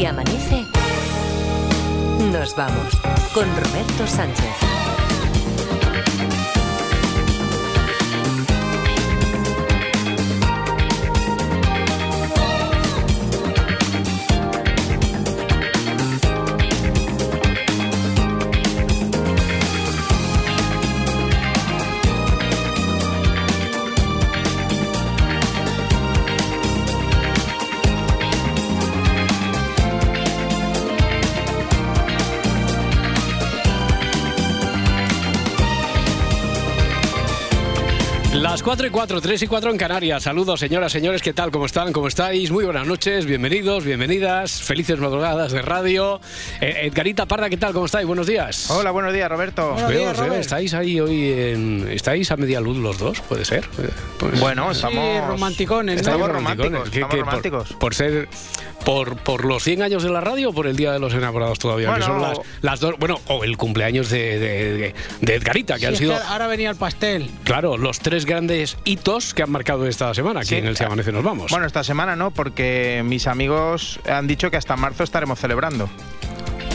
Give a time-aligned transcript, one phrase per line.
[0.00, 0.64] Si amanece,
[2.32, 2.98] nos vamos
[3.34, 4.79] con Roberto Sánchez.
[38.60, 40.22] Las 4 y 4, 3 y 4 en Canarias.
[40.22, 41.50] Saludos, señoras, señores, ¿qué tal?
[41.50, 41.94] ¿Cómo están?
[41.94, 42.50] ¿Cómo estáis?
[42.50, 46.20] Muy buenas noches, bienvenidos, bienvenidas, felices madrugadas de radio.
[46.60, 47.72] Eh, Edgarita Parda, ¿qué tal?
[47.72, 48.06] ¿Cómo estáis?
[48.06, 48.70] Buenos días.
[48.70, 49.72] Hola, buenos días, Roberto.
[49.72, 50.40] Buenos días, Robert.
[50.42, 51.88] ¿Estáis ahí hoy en...
[51.90, 53.22] ¿Estáis a media luz los dos?
[53.22, 53.66] ¿Puede ser?
[54.18, 56.00] Pues- Bueno, estamos Sí, romanticones, ¿no?
[56.02, 57.72] Estamos ¿Estáis románticos, ¿Qué- estamos qué, por- románticos.
[57.80, 58.28] Por, ser...
[58.84, 61.58] Por, ¿Por los 100 años de la radio o por el Día de los Enamorados
[61.58, 61.94] todavía?
[61.94, 62.94] que son las, las dos...
[62.98, 66.16] Bueno, o el cumpleaños de, de, de- de Edgarita, que Sí, han sido...
[66.16, 67.30] que ahora venía el pastel.
[67.44, 68.49] Claro, los tres grandes
[68.84, 70.54] hitos que han marcado esta semana aquí Sí.
[70.56, 71.50] en el Se Amanece Nos Vamos.
[71.50, 75.88] Bueno, esta semana no, porque mis amigos han dicho que hasta marzo estaremos celebrando.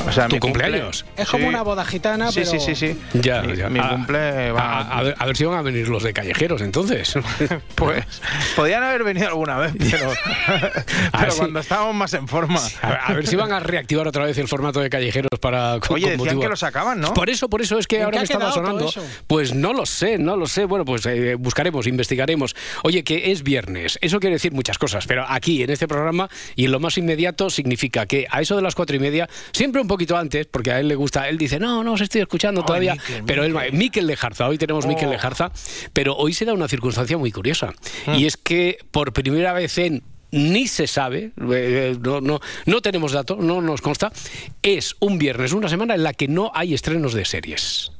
[0.07, 1.05] O sea, ¿Tu mi cumple- cumpleaños?
[1.17, 1.49] Es como Sí.
[1.49, 2.51] una boda gitana, Sí, pero...
[2.51, 2.99] sí, sí, sí.
[3.13, 3.69] Ya, mi, ya.
[3.69, 4.61] mi A- cumple va.
[4.81, 7.13] A, a ver, a ver si van a venir los de callejeros entonces.
[7.75, 8.05] Pues
[8.55, 10.11] podían haber venido alguna vez, pero,
[11.11, 11.37] pero sí.
[11.39, 12.59] cuando estábamos más en forma.
[12.81, 15.79] A ver, a ver si van a reactivar otra vez el formato de callejeros para.
[15.79, 17.13] con- Oye, con decían motivo- que lo sacaban, ¿no?
[17.13, 18.89] Por eso, por eso es que ¿En ahora ha estaba sonando.
[19.27, 20.65] Pues no lo sé, no lo sé.
[20.65, 22.55] Bueno, pues eh, buscaremos, investigaremos.
[22.83, 23.97] Oye, que es viernes.
[24.01, 27.49] Eso quiere decir muchas cosas, pero aquí en este programa y en lo más inmediato
[27.49, 30.79] significa que a eso de las cuatro y media, siempre un poquito antes, porque a
[30.79, 32.95] él le gusta, él dice, no, no os estoy escuchando todavía.
[32.95, 35.11] Miquel, pero él, Miquel Lejarza, hoy tenemos Miquel Oh.
[35.11, 35.51] Lejarza,
[35.93, 37.73] pero hoy se da una circunstancia muy curiosa.
[38.07, 38.15] Mm.
[38.15, 43.13] Y es que por primera vez en ni se sabe, eh, no, no, no tenemos
[43.13, 44.11] datos, no nos consta,
[44.61, 47.91] es un viernes, una semana en la que no hay estrenos de series.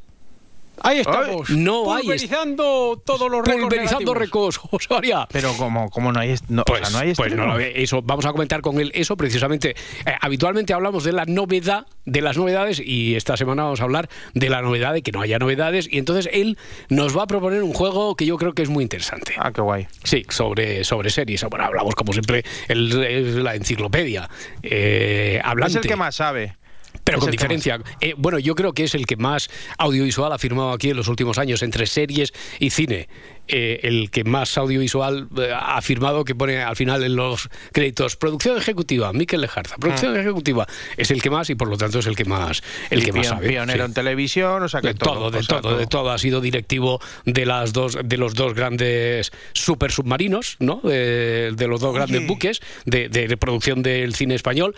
[0.81, 1.50] Ahí estamos.
[1.50, 4.59] no hay- Pulverizando todos los récords Pulverizando récords,
[4.90, 5.28] María.
[5.31, 7.74] Pero como, como no hay, no, o Pues, sea, no hay pues no lo ve-
[7.81, 9.72] eso vamos a comentar con él eso precisamente.
[10.06, 14.09] Eh, habitualmente hablamos de la novedad, de las novedades y esta semana vamos a hablar
[14.34, 16.58] de la novedad de que no haya novedades y entonces él
[16.90, 19.34] nos va a proponer un juego que yo creo que es muy interesante.
[19.38, 19.88] Ah, qué guay.
[20.03, 21.44] Sí, sobre, sobre series.
[21.46, 24.30] Bueno, hablamos como siempre, el- es la enciclopedia
[24.63, 25.80] eh, hablante.
[25.80, 26.57] Es el que más sabe.
[27.06, 27.80] Pero es con diferencia.
[28.02, 31.08] Eh, bueno, yo creo que es el que más audiovisual ha firmado aquí en los
[31.08, 33.08] últimos años, entre series y cine.
[33.48, 38.16] Eh, el que más audiovisual eh, ha firmado, que pone al final en los créditos,
[38.16, 40.66] producción ejecutiva, Miquel Lejarza, producción ejecutiva,
[40.98, 43.12] es el que más y por lo tanto es el que más, el Y que
[43.14, 43.50] más sabe.
[43.50, 43.86] Pionero sí.
[43.90, 46.10] en televisión, o sea que De todo, de o sea, todo, de todo.
[46.10, 50.82] Ha sido directivo de las dos, de los dos grandes super submarinos, ¿no?
[50.84, 52.00] De, de los dos Oye.
[52.00, 54.76] grandes buques de, de- de producción del cine español,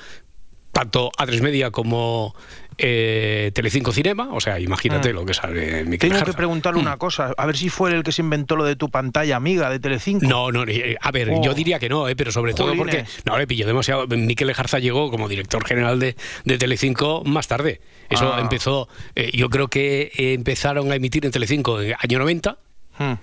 [0.72, 2.36] tanto A3 Media como
[2.80, 4.30] eh, Telecinco Cinema.
[4.34, 5.16] O sea, imagínate Mm.
[5.16, 8.12] lo que sabe Miquel Tengo que preguntarle una cosa, a ver si fue el que
[8.12, 10.28] se inventó lo de tu pantalla amiga de Telecinco.
[10.28, 11.42] No, no, eh, a ver, Oh.
[11.44, 14.06] yo diría que no, eh, pero sobre todo porque no le pilló demasiado.
[14.08, 17.82] Miquel Lejarza llegó como director general de, de Telecinco más tarde.
[18.10, 18.40] Eso Ah.
[18.42, 22.58] empezó, eh, yo creo que eh, empezaron a emitir en Telecinco en el año 90.
[23.00, 23.14] Hmm.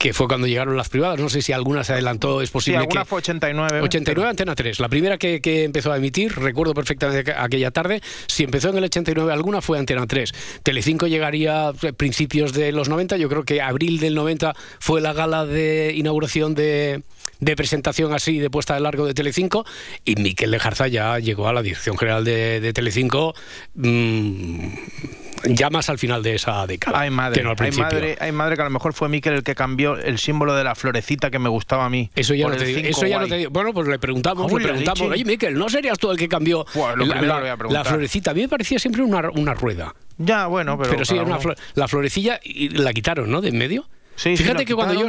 [0.00, 1.20] Que fue cuando llegaron las privadas.
[1.20, 3.06] No sé si alguna se adelantó, es Sí, posible alguna que...
[3.06, 3.80] fue 89.
[3.82, 8.00] 89 Antena 3, la primera que, que empezó a emitir, recuerdo perfectamente que- aquella tarde,
[8.26, 10.32] si empezó en el 89 alguna fue Antena 3.
[10.62, 15.12] Telecinco llegaría a principios de los 90, yo creo que abril del 90 fue la
[15.12, 17.02] gala de inauguración de,
[17.40, 19.64] de presentación así, de puesta de largo de Telecinco,
[20.04, 23.34] y Miquel Lejarza ya llegó a la dirección general de, de Telecinco
[23.74, 24.66] mm,
[25.44, 27.00] ya más al final de esa década.
[27.00, 27.84] Ay madre, que no al principio.
[27.84, 30.64] madre, ay madre, que a lo mejor fue Miquel el que cambió el símbolo de
[30.64, 32.10] la florecita que me gustaba a mí.
[32.14, 33.50] Eso ya, no te digo, eso ya no te digo.
[33.50, 36.66] Bueno, pues le preguntamos, Uy, le preguntamos, oye, Miquel, ¿no serías tú el que cambió
[36.74, 38.32] Buah, lo la, florecita?
[38.32, 39.94] A mí me parecía siempre una, una rueda.
[40.18, 40.90] Ya, bueno, pero.
[40.90, 43.40] Pero, sí, una uno- flo- la florecilla y la quitaron, ¿no?
[43.40, 43.86] De en medio.
[44.16, 45.08] Sí, Fíjate que cuando yo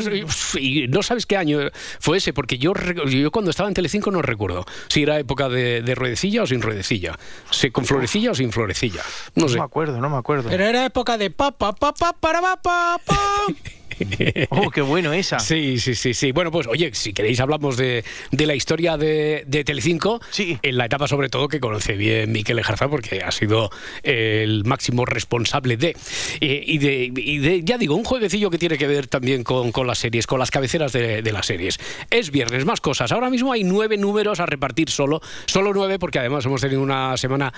[0.59, 1.59] y no sabes qué año
[1.99, 2.73] fue ese, porque yo
[3.09, 6.61] yo cuando estaba en Telecinco no recuerdo si era época de, de ruedecilla o sin
[6.61, 7.17] ruedecilla,
[7.49, 9.01] si con florecilla o sin florecilla,
[9.35, 9.57] no No sé.
[9.57, 10.49] me acuerdo, no me acuerdo.
[10.49, 13.17] Pero era época de pa, pa, pa, pa, para, pa, pa, pa.
[14.49, 15.39] Oh, qué bueno esa.
[15.39, 16.31] Sí, sí, sí, sí.
[16.31, 20.57] Bueno, pues oye, si queréis hablamos de, de la historia de, de Telecinco, Sí.
[20.61, 23.69] en la etapa sobre todo que conoce bien Miquel Ejarza porque ha sido
[24.03, 25.95] el máximo responsable de,
[26.41, 29.71] eh, y, de y de, ya digo, un jueguecillo que tiene que ver también con,
[29.71, 31.79] con las series, con las cabeceras de, de las series.
[32.09, 33.11] Es viernes, más cosas.
[33.11, 37.15] Ahora mismo hay nueve números a repartir solo, solo nueve porque además hemos tenido una
[37.17, 37.53] semana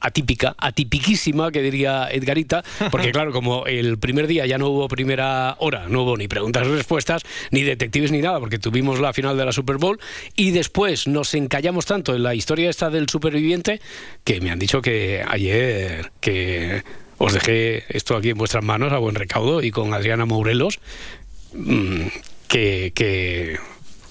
[0.00, 5.56] atípica, atipiquísima, que diría Edgarita, porque claro, como el primer día ya no hubo primera
[5.58, 9.36] hora, no hubo ni preguntas y respuestas, ni detectives ni nada, porque tuvimos la final
[9.36, 10.00] de la Super Bowl,
[10.36, 13.80] y después nos encallamos tanto en la historia esta del superviviente,
[14.24, 16.82] que me han dicho que ayer, que
[17.18, 20.80] os dejé esto aquí en vuestras manos a buen recaudo y con Adriana Mourelos,
[21.52, 22.06] mm,
[22.48, 23.58] que, que,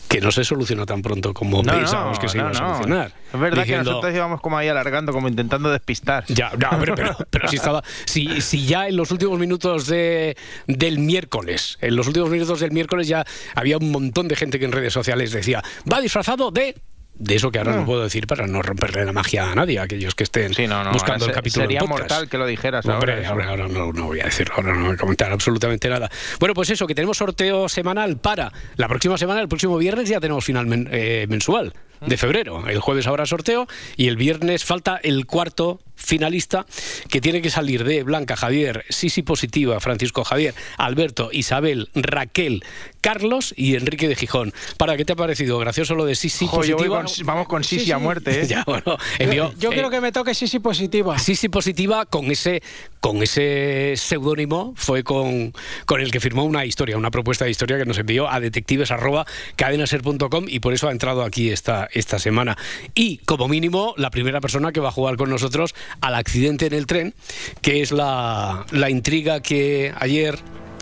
[0.10, 2.54] que no se solucionó tan pronto como No, pensábamos no, que se no, iba a
[2.56, 3.12] solucionar.
[3.32, 6.26] Es verdad Diciendo- que nosotros íbamos como ahí alargando, como intentando despistar.
[6.28, 7.84] ya, ya, hombre, pero, pero si estaba.
[8.06, 10.36] Si, si ya en los últimos minutos de,
[10.68, 13.24] del miércoles, en los últimos minutos del miércoles ya
[13.56, 16.76] había un montón de gente que en redes sociales decía, va disfrazado de.
[17.20, 17.86] De eso que ahora no, No.
[17.86, 20.84] puedo decir para no romperle la magia a nadie, a aquellos que estén Sí, no,
[20.86, 20.92] no.
[20.94, 22.00] buscando ahora el capítulo Sería podcast.
[22.00, 23.22] mortal que lo dijeras Hombre, ahora.
[23.24, 23.32] eso.
[23.34, 26.10] ahora, ahora no, no voy a decirlo, ahora no voy a comentar absolutamente nada.
[26.40, 30.20] Bueno, pues eso, que tenemos sorteo semanal para la próxima semana, el próximo viernes ya
[30.22, 32.66] tenemos final men- eh, mensual de febrero.
[32.70, 33.68] El jueves habrá sorteo
[33.98, 36.66] y el viernes falta el cuarto finalista
[37.10, 42.64] que tiene que salir de Blanca, Javier, Sisi Positiva, Francisco Javier, Alberto, Isabel, Raquel,
[43.02, 44.54] Carlos y Enrique de Gijón.
[44.78, 45.58] ¿Para qué te ha parecido?
[45.60, 47.04] Gracioso lo de Sisi Jo, Positiva.
[47.04, 48.04] con- vamos con Sí, Sisi a sí.
[48.04, 48.48] muerte, ¿eh?
[48.48, 51.18] Ya, bueno, envió- Yo eh, quiero que me toque sí, sí positiva.
[51.20, 52.62] Sí, sí, positiva con ese
[53.02, 55.54] con ese seudónimo fue con,
[55.86, 60.46] con el que firmó una historia, una propuesta de historia que nos envió a detectives@cadenaser.com
[60.48, 62.58] y por eso ha entrado aquí esta, esta semana.
[62.96, 66.74] Y como mínimo, la primera persona que va a jugar con nosotros al accidente en
[66.74, 67.14] el tren,
[67.62, 70.38] que es la, la intriga que ayer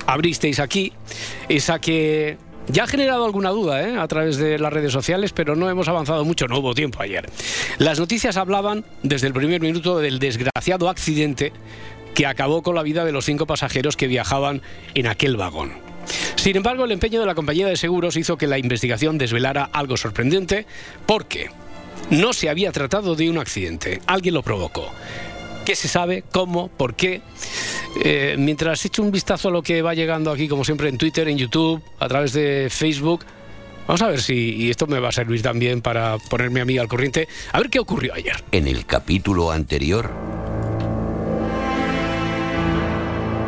[0.06, 0.94] abristeis aquí,
[1.50, 2.38] esa que
[2.70, 3.98] ya ha generado alguna duda ¿eh?
[3.98, 7.30] a través de las redes sociales, pero no hemos avanzado mucho, no hubo tiempo ayer.
[7.78, 11.54] Las noticias hablaban desde el primer minuto del desgraciado accidente
[12.14, 14.62] que acabó con la vida de los cinco pasajeros que viajaban
[14.96, 15.74] en aquel vagón.
[16.36, 19.98] Sin embargo, el empeño de la compañía de seguros hizo que la investigación desvelara algo
[19.98, 20.66] sorprendente,
[21.06, 21.50] porque
[22.10, 24.92] no se había tratado de un accidente, alguien lo provocó.
[25.66, 26.24] ¿Qué se sabe?
[26.32, 26.70] ¿Cómo?
[26.70, 27.22] ¿Por qué?
[28.02, 31.28] Eh, mientras echo un vistazo a lo que va llegando aquí, como siempre, en Twitter,
[31.28, 33.26] en YouTube, a través de Facebook,
[33.86, 36.78] vamos a ver si, y esto me va a servir también para ponerme a mí
[36.78, 38.42] al corriente, a ver qué ocurrió ayer.
[38.54, 40.10] En el capítulo anterior,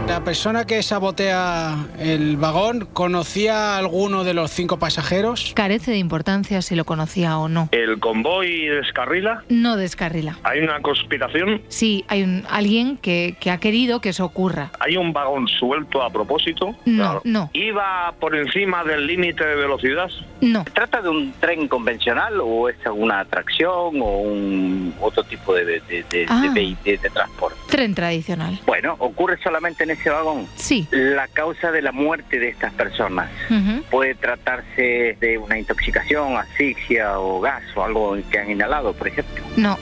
[0.09, 5.53] La persona que sabotea el vagón conocía a alguno de los cinco pasajeros.
[5.55, 7.69] Carece de importancia si lo conocía o no.
[7.71, 9.43] El convoy descarrila.
[9.49, 10.39] No descarrila.
[10.43, 11.61] Hay una conspiración.
[11.67, 14.71] Sí, hay un, alguien que, que ha querido que eso ocurra.
[14.79, 16.75] Hay un vagón suelto a propósito.
[16.85, 17.51] No, no.
[17.53, 20.09] Iba por encima del límite de velocidad.
[20.41, 25.53] No, ¿Se trata de un tren convencional o es alguna atracción o un otro tipo
[25.53, 26.41] de, de, de- Ah.
[26.51, 27.57] de- de- de transporte?
[27.69, 28.59] tren tradicional.
[28.65, 30.47] Bueno, ocurre solamente en ese vagón.
[30.55, 30.87] Sí.
[30.91, 33.83] La causa de la muerte de estas personas Ujú.
[33.91, 39.43] puede tratarse de una intoxicación, asfixia o gas o algo que han inhalado, por ejemplo.
[39.57, 39.77] No,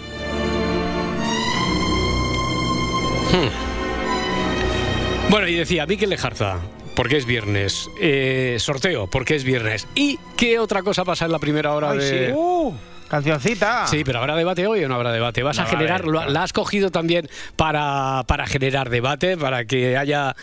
[5.29, 6.59] Bueno, y decía, Miquel Lejarza,
[6.95, 7.89] porque es viernes.
[7.99, 9.87] Eh, sorteo, porque es viernes.
[9.95, 12.27] ¿Y qué otra cosa pasa en la primera hora Ay, de...?
[12.27, 12.33] sí.
[12.33, 12.73] Uh,
[13.07, 13.87] cancioncita.
[13.87, 15.43] Sí, pero ¿habrá debate hoy o no habrá debate?
[15.43, 20.35] ¿Vas No a generar, la has cogido también para, para generar debate, para que haya,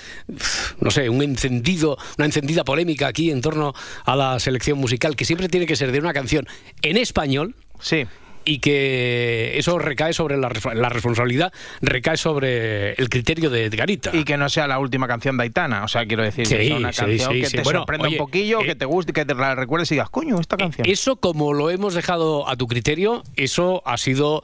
[0.80, 3.74] no sé, un encendido, una encendida polémica aquí en torno
[4.04, 6.46] a la selección musical, que siempre tiene que ser de una canción
[6.82, 8.06] en español Sí.
[8.44, 14.10] Y que eso recae sobre la, la responsabilidad, recae sobre el criterio de Edgarita.
[14.12, 15.84] Y que no sea la última canción de Aitana.
[15.84, 17.56] O sea, quiero decir, Sí, que sea una sí, canción sí, que sí.
[17.58, 19.94] te Bueno, sorprenda oye, un poquillo, eh, que te guste, que te la recuerdes y
[19.94, 20.86] digas, coño, esta canción.
[20.88, 24.42] Eso, como lo hemos dejado a tu criterio, eso ha sido.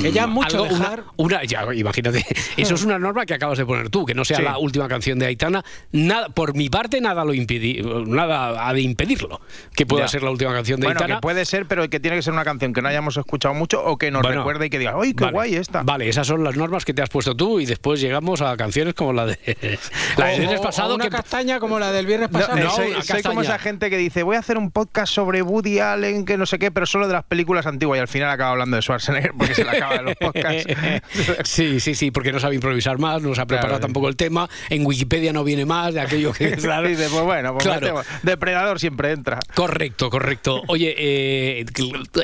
[0.00, 1.04] Que ya mm, mucho algo- una- dejar.
[1.16, 2.24] Una, ya, imagínate,
[2.56, 4.42] eso es una norma que acabas de poner tú, que no sea Sí.
[4.42, 5.64] la última canción de Aitana.
[5.92, 9.40] Nada, por mi parte, nada lo impedi, nada ha de impedirlo
[9.74, 10.08] que pueda Ya.
[10.08, 11.16] ser la última canción de bueno, Aitana.
[11.16, 13.23] que puede ser, pero que tiene que ser una canción que no hayamos escuchado
[13.54, 15.82] mucho o que nos Bueno, recuerde y que diga, ¡ay, qué vale, guay esta!
[15.82, 18.94] Vale, esas son las normas que te has puesto tú y después llegamos a canciones
[18.94, 19.38] como la de
[20.16, 22.56] la del viernes pasado o una que castaña como la del viernes No, pasado.
[22.58, 25.42] eh, no, soy, soy como esa gente que dice, voy a hacer un podcast sobre
[25.42, 28.30] Woody Allen, que no sé qué, pero solo de las películas antiguas y al final
[28.30, 30.64] acaba hablando de Schwarzenegger porque se le acaba de los podcasts.
[31.44, 33.80] sí, sí, sí, porque no sabe improvisar más, no se ha preparado Claro.
[33.86, 36.86] tampoco el tema, en Wikipedia no viene más de aquello que claro.
[36.88, 38.02] Dice, pues bueno, pues Claro.
[38.22, 39.38] Depredador siempre entra.
[39.54, 40.62] Correcto, correcto.
[40.68, 41.64] Oye, eh,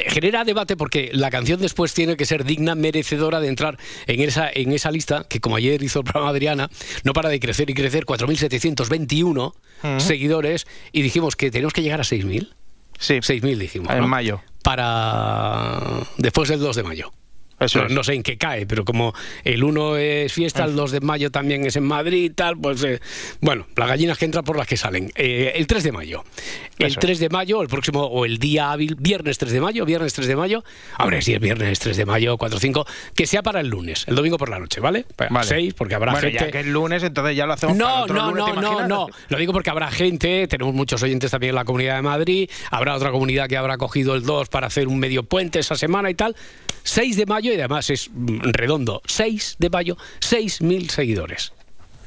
[0.09, 4.51] genera debate porque la canción después tiene que ser digna, merecedora de entrar en esa,
[4.53, 6.71] en esa lista, que como ayer hizo el programa Adriana,
[7.05, 9.55] no para de crecer y crecer, 4.721
[9.99, 12.53] seguidores, y dijimos que tenemos que llegar a 6.000.
[12.99, 13.91] Sí, 6.000 dijimos.
[13.91, 14.09] en ¿no?
[14.09, 14.43] mayo.
[14.63, 17.13] Para después del 2 de mayo.
[17.61, 19.15] Eso no, no sé en qué cae, pero como
[19.45, 22.83] el 1 es fiesta, el 2 de mayo también es en Madrid y tal, pues
[22.85, 23.01] eh,
[23.41, 25.13] bueno, las gallinas que entran por las que salen.
[25.15, 26.25] Eh, el 3 de mayo.
[26.79, 29.85] El Eso 3 de mayo, el próximo, o el día hábil, viernes 3 de mayo,
[29.85, 30.65] viernes 3 de mayo,
[30.97, 34.05] ahora sí es viernes 3 de mayo, 4 o 5, que sea para el lunes,
[34.09, 35.05] el domingo por la noche, ¿vale?
[35.15, 35.47] Para Vale.
[35.47, 36.45] 6, porque habrá bueno, gente...
[36.47, 38.81] ya que es lunes, entonces ya lo hacemos para No, otro no, lunes, ¿te no,
[38.81, 39.07] no, no.
[39.29, 42.95] Lo digo porque habrá gente, tenemos muchos oyentes también en la Comunidad de Madrid, habrá
[42.97, 46.15] otra comunidad que habrá cogido el 2 para hacer un medio puente esa semana y
[46.15, 46.35] tal.
[46.83, 51.53] 6 de mayo, y además es mm, redondo, 6 de mayo, 6.000 seguidores.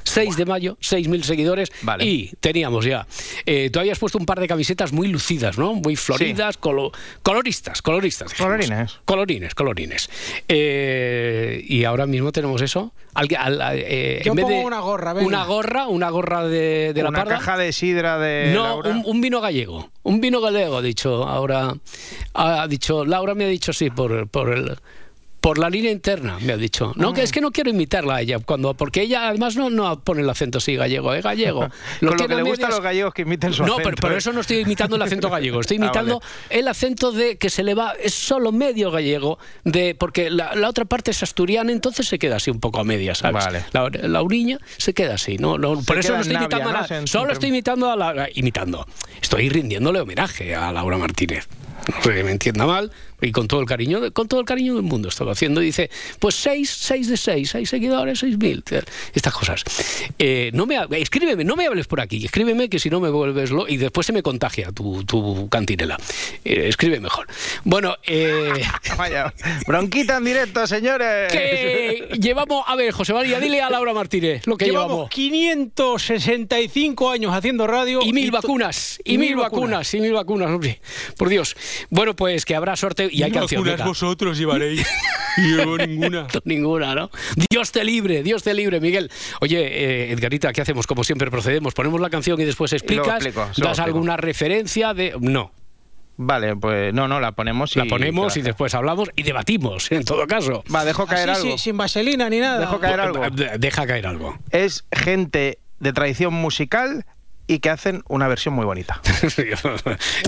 [0.05, 2.03] 6 de mayo, 6.000 seguidores Vale.
[2.05, 3.07] y teníamos ya.
[3.45, 5.75] Eh, tú habías puesto un par de camisetas muy lucidas, ¿no?
[5.75, 8.31] Muy floridas, colo- coloristas, coloristas.
[8.31, 8.51] dijimos.
[8.51, 8.99] Colorines.
[9.05, 10.09] Colorines, colorines.
[10.49, 12.91] Eh, y ahora mismo tenemos eso.
[13.13, 13.27] Al-
[13.75, 15.25] eh, Yo en vez pongo de una gorra, venga.
[15.27, 17.35] Una gorra, una gorra de, de la Una parda.
[17.35, 18.89] caja de sidra de no, Laura.
[18.89, 19.89] un, un vino gallego.
[20.03, 21.75] Un vino gallego, ha dicho ahora.
[22.33, 24.75] Ha dicho, Laura me ha dicho sí, por, por el.
[25.43, 26.93] Por la línea interna, me ha dicho.
[26.95, 29.99] No, que es que no quiero imitarla a ella, cuando, porque ella además no, no
[29.99, 31.67] pone el acento así gallego, es gallego.
[31.99, 33.89] Con lo que le gusta a los gallegos que imiten su No, acento.
[33.89, 34.19] pero por ¿eh?
[34.19, 36.59] eso no estoy imitando el acento gallego, estoy Ah, imitando vale.
[36.61, 40.69] el acento de que se le va, es solo medio gallego, de porque la, la
[40.69, 43.43] otra parte es asturiana, entonces se queda así un poco a medias, ¿sabes?
[43.43, 43.65] Vale.
[43.73, 45.57] La, la uriña se queda así, ¿no?
[45.57, 46.87] no por eso no estoy Navia, imitando a ¿no?
[47.01, 48.87] la- solo estoy imitando a la, imitando.
[49.21, 51.49] Estoy rindiéndole homenaje a Laura Martínez.
[51.85, 52.91] No que me entienda mal,
[53.23, 55.61] y con todo el cariño, de- con todo el cariño del mundo estoy haciendo.
[55.61, 55.89] Y dice,
[56.19, 58.63] pues seis, seis de seis, seis seguidores, seis mil,
[59.13, 59.63] estas cosas.
[60.19, 63.09] Eh, no me, ha- escríbeme, no me hables por aquí, escríbeme que si no me
[63.09, 65.97] vuelves lo y después se me contagia tu, tu cantinela.
[66.45, 67.27] Eh, escribe mejor.
[67.63, 68.51] Bueno, eh,
[68.97, 69.33] Vaya,
[69.65, 71.31] bronquita en directo, señores.
[71.31, 75.09] que llevamos, a ver, José María, dile a Laura Martínez lo que Llevamos llevamos.
[75.09, 78.01] 565 años haciendo radio.
[78.03, 80.79] Y mil vacunas, y mil vacunas, y mil vacunas, hombre.
[81.17, 81.55] Por Dios.
[81.89, 83.63] Bueno, pues que habrá sorteo y hay canción.
[83.63, 83.85] venga.
[83.85, 84.85] vosotros llevaréis.
[85.35, 86.27] Y yo ninguna.
[86.45, 87.09] Ninguna, ¿no?
[87.49, 89.09] Dios te libre, Dios te libre, Miguel.
[89.41, 90.85] Oye, eh, Edgarita, ¿qué hacemos?
[90.85, 91.73] Como siempre procedemos.
[91.73, 93.25] Ponemos la canción y después explicas.
[93.25, 95.15] explico, ¿Das alguna referencia de.?
[95.19, 95.51] No.
[96.17, 97.79] Vale, pues no, no, la ponemos y...
[97.79, 100.63] La ponemos y después hablamos y debatimos, en todo caso.
[100.73, 101.57] Va, dejo caer Así, algo.
[101.57, 102.59] sí, sin vaselina ni nada.
[102.59, 103.27] Dejo caer algo.
[103.31, 104.37] De- Deja caer algo.
[104.51, 107.07] Es gente de tradición musical
[107.47, 109.01] y que hacen una versión muy bonita.
[109.23, 109.35] Es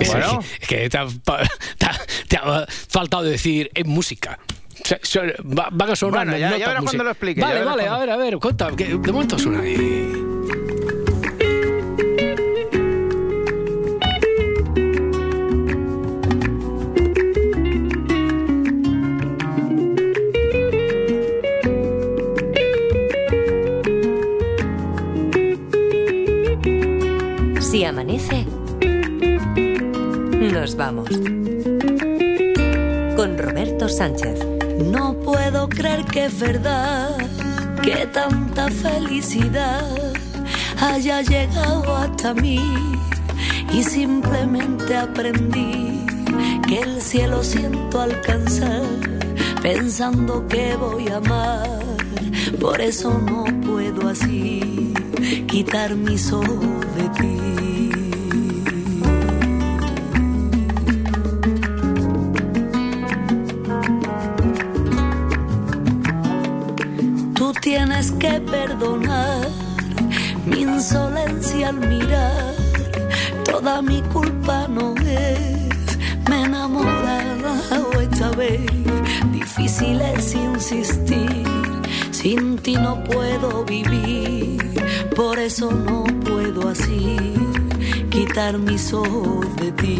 [0.10, 0.39] Bueno.
[0.60, 1.05] que- que te ha,
[1.77, 4.38] te ha- te ha faltado decir en música.
[4.84, 7.95] Se- va- Van a sonar Bueno, ya- ya verás cuando lo explique, Vale, vale, cuando-
[7.95, 8.72] a ver, a ver, cuenta.
[8.75, 10.13] que de momento suena ahí.
[27.75, 28.46] Si amanece,
[30.39, 31.10] nos vamos.
[33.17, 34.39] Con Roberto Sánchez.
[34.86, 37.17] No puedo creer que es verdad
[37.84, 39.84] que tanta felicidad
[40.79, 42.62] haya llegado hasta mí
[43.74, 46.05] y simplemente aprendí
[46.70, 48.84] que el cielo siento alcanzar
[49.62, 51.67] pensando que voy a amar.
[52.58, 54.94] Por eso no puedo así
[55.50, 57.64] quitar mis ojos de ti.
[73.65, 75.98] Toda mi culpa no es,
[76.29, 78.62] me he enamorado esta vez.
[79.31, 81.48] Difícil es insistir,
[82.12, 84.62] sin ti no puedo vivir.
[85.15, 87.17] Por eso no puedo así
[88.12, 90.00] quitar mis ojos de ti.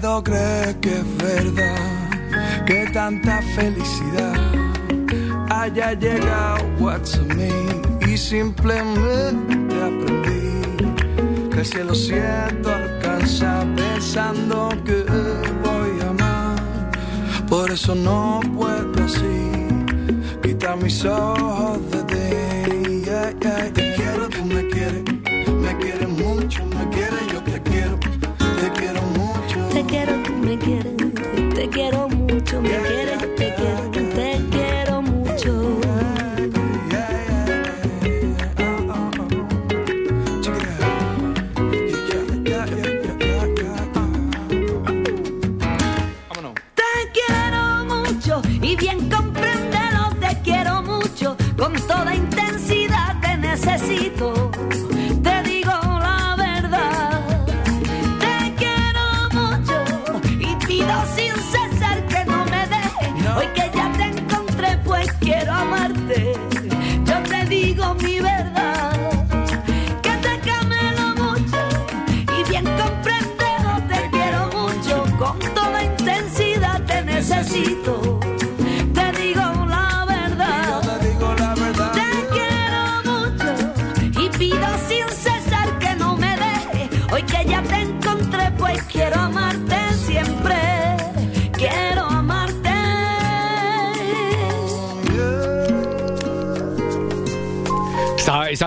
[0.00, 4.34] Puedo creer que es verdad que tanta felicidad
[5.50, 6.98] haya llegado a
[7.34, 7.48] mí
[8.06, 15.04] y simplemente aprendí que el cielo siento alcanza pensando que
[15.64, 16.90] voy a amar.
[17.48, 19.50] Por eso no puedo así
[20.42, 23.02] quitar mis ojos de ti.
[23.04, 24.44] Yeah, yeah, yeah.
[24.44, 25.02] me quiere,
[25.52, 27.27] me quiere mucho, me quiere,
[30.58, 33.27] te quiero mucho, me quieres,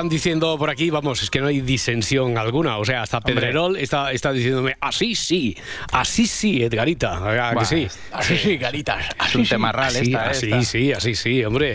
[0.02, 2.80] están diciendo por aquí, vamos, es que no hay disensión alguna.
[2.80, 5.56] O sea, hasta Pedrerol está, está diciéndome, así sí,
[5.92, 7.50] así sí, Edgarita.
[7.50, 7.88] ¿a que sí?
[8.12, 8.60] Así sí.
[8.60, 10.64] Es un temarral Así, esta, así, esta.
[10.64, 11.70] sí, así sí, hombre.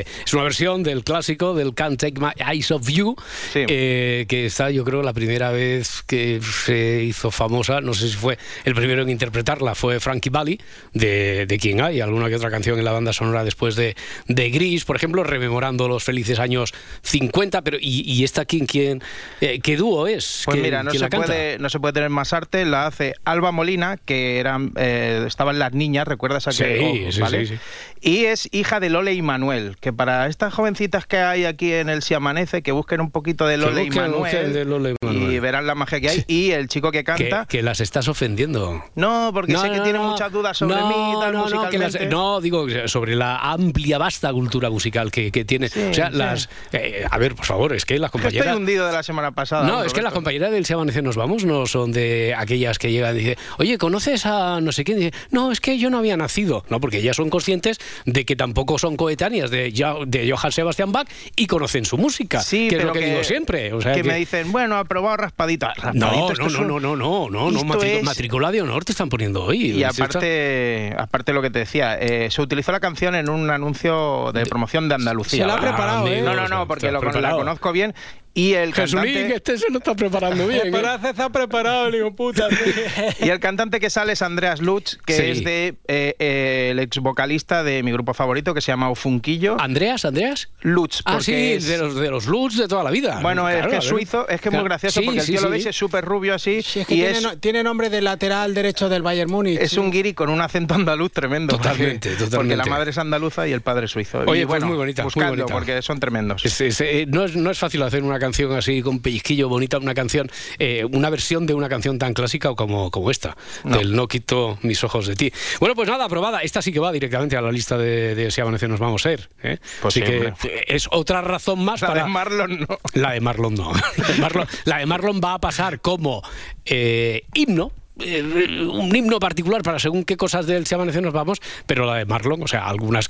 [0.00, 3.16] eh, es una versión del clásico del Can't Take My Eyes Off You,
[3.54, 7.80] eh, que está, yo creo, la primera vez que se hizo famosa.
[7.80, 10.60] No sé si fue el primero en interpretarla, fue Frankie Valli,
[10.92, 13.96] de, de quien hay alguna que otra canción en la banda sonora después de,
[14.28, 17.62] de Gris, por ejemplo, rememorando los felices años 50.
[17.70, 19.00] Pero, ¿y, y esta quién, quién,
[19.40, 20.42] eh, qué dúo es?
[20.44, 23.52] Pues ¿Quién- mira, no se, puede, no se puede tener más arte, la hace Alba
[23.52, 27.46] Molina, que eran, eh, estaban las niñas, ¿recuerdas a que Sí, sí, ¿vale?
[27.46, 27.60] sí, sí.
[28.00, 31.88] Y es hija de Lole y Manuel, que para estas jovencitas que hay aquí en
[31.90, 34.64] el Si Amanece, que busquen un poquito de Que Lole y busquen, busquen Manuel, de
[34.64, 35.32] Lole y Manuel.
[35.32, 36.24] y verán la magia que hay.
[36.26, 37.46] Y el chico que Que, canta...
[37.46, 38.82] que las estás ofendiendo.
[38.96, 40.08] No, porque sé que no, tiene no.
[40.10, 42.06] muchas dudas sobre no, mí y tal, que las- musicalmente.
[42.06, 45.66] no, digo sobre la amplia, vasta cultura musical que, que tiene.
[45.66, 46.48] o sea, las.
[46.72, 48.56] eh, a ver, por favor, es que las Que Estoy compañeras.
[48.56, 49.66] hundido de la semana pasada.
[49.66, 52.90] No, es que las compañeras del Se Amanece Nos Vamos no son de aquellas que
[52.92, 54.98] llegan y dicen, oye, ¿conoces a no sé quién?
[54.98, 56.64] Y dice, no, es que yo no había nacido.
[56.68, 59.70] No, porque ellas son conscientes de que tampoco son coetáneas de,
[60.06, 62.40] de Johann Sebastian Bach y conocen su música.
[62.40, 63.72] Sí, que es lo que, digo siempre.
[63.72, 65.66] O sea, que que- me dicen, bueno, aprobado raspadito.
[65.68, 69.08] Raspadito, no, no, no, no, no, no, no, no, es- matrícula de honor te están
[69.08, 69.72] poniendo hoy.
[69.72, 73.50] Y está- aparte, aparte lo que te decía, eh, se utilizó la canción en un
[73.50, 75.42] anuncio de promoción de Andalucía.
[75.44, 76.22] Se la ha preparado, ¿eh?
[76.22, 77.38] No, no, no, porque lo, la preparado.
[77.50, 77.94] Conozco bien.
[78.32, 80.60] Y el Jesulín, cantante, este se lo está preparando bien.
[80.68, 80.70] ¿eh?
[80.72, 82.48] Pero está preparado, digo, puta.
[83.20, 85.22] y el cantante que sale es Andreas Lutz, que Sí.
[85.24, 89.56] es de eh, eh, el ex vocalista de mi grupo favorito, que se llama Ofunquillo.
[89.60, 90.04] ¿Andreas?
[90.04, 90.48] ¿Andreas?
[90.60, 93.18] Lutz, Ah, porque sí, es- de los, de los Lutz de toda la vida.
[93.20, 94.64] Bueno, es Claro, que a es suizo, es que es muy Claro.
[94.66, 95.52] gracioso Sí, porque el sí, tío lo sí.
[95.52, 98.00] veis es súper rubio así Sí, es que y tiene, es, no- tiene nombre de
[98.00, 99.58] lateral derecho del Bayern Múnich.
[99.60, 101.56] es un guiri con un acento andaluz tremendo.
[101.56, 102.56] Totalmente, porque, Porque totalmente.
[102.56, 104.20] la madre es andaluza y el padre es suizo.
[104.20, 105.52] Oye, y pues bueno, muy bonita, muy buscadlo, bonita.
[105.52, 106.44] porque son tremendos.
[106.44, 109.78] Es- es, eh, no, es, no es fácil hacer una canción así con pellizquillo bonita,
[109.78, 114.06] una canción, eh, una versión de una canción tan clásica como, como esta, del No
[114.06, 115.32] quito mis ojos de ti.
[115.58, 116.40] Bueno, pues nada, aprobada.
[116.42, 119.10] Esta sí que va directamente a la lista de, de Si Amanece Nos Vamos a
[119.10, 119.28] ser.
[119.42, 119.58] ¿eh?
[119.82, 120.34] Pues Así sí, que hombre.
[120.68, 122.04] es otra razón más La para...
[122.04, 122.78] de Marlon no.
[122.94, 123.72] La de Marlon no.
[123.96, 126.22] La de Marlon, la de Marlon va a pasar como
[126.64, 127.72] eh, himno.
[127.96, 132.04] un himno particular para según qué cosas del Se Amanece nos vamos, pero la de
[132.04, 133.08] Marlon, o sea, algunas.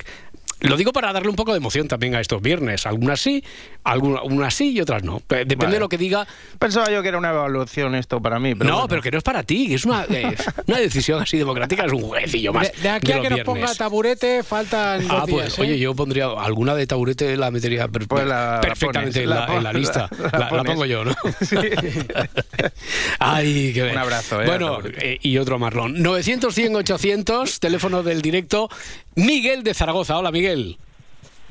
[0.61, 2.87] Lo digo para darle un poco de emoción también a estos viernes.
[2.87, 3.43] Algunas sí,
[3.85, 5.17] algunas unas sí y otras no.
[5.31, 5.73] Eh, Depende Vale.
[5.75, 6.27] de lo que diga.
[6.59, 8.55] Pensaba yo que era una evaluación esto para mí.
[8.55, 8.89] Pero no, bueno.
[8.89, 11.93] pero que no es para ti, que es una, eh, una decisión así democrática, es
[11.93, 12.71] un jueguecillo más.
[12.73, 15.59] De, de aquí de a los que nos ponga taburete faltan dos Ah, pues, días,
[15.59, 15.63] ¿eh?
[15.63, 19.31] oye, yo pondría alguna de taburete, la metería per- Pues la- la perfectamente pones, en,
[19.31, 20.09] la la, en la pon- lista.
[20.19, 20.67] la- La, la la pones.
[20.67, 21.15] pongo yo, ¿no?
[23.19, 23.93] Ay, qué bien.
[23.95, 26.03] Un abrazo, eh, Bueno, eh, y otro marrón.
[26.03, 28.69] 900, 100, 800, teléfono del directo.
[29.15, 30.19] Miguel de Zaragoza.
[30.19, 30.79] Hola, Miguel.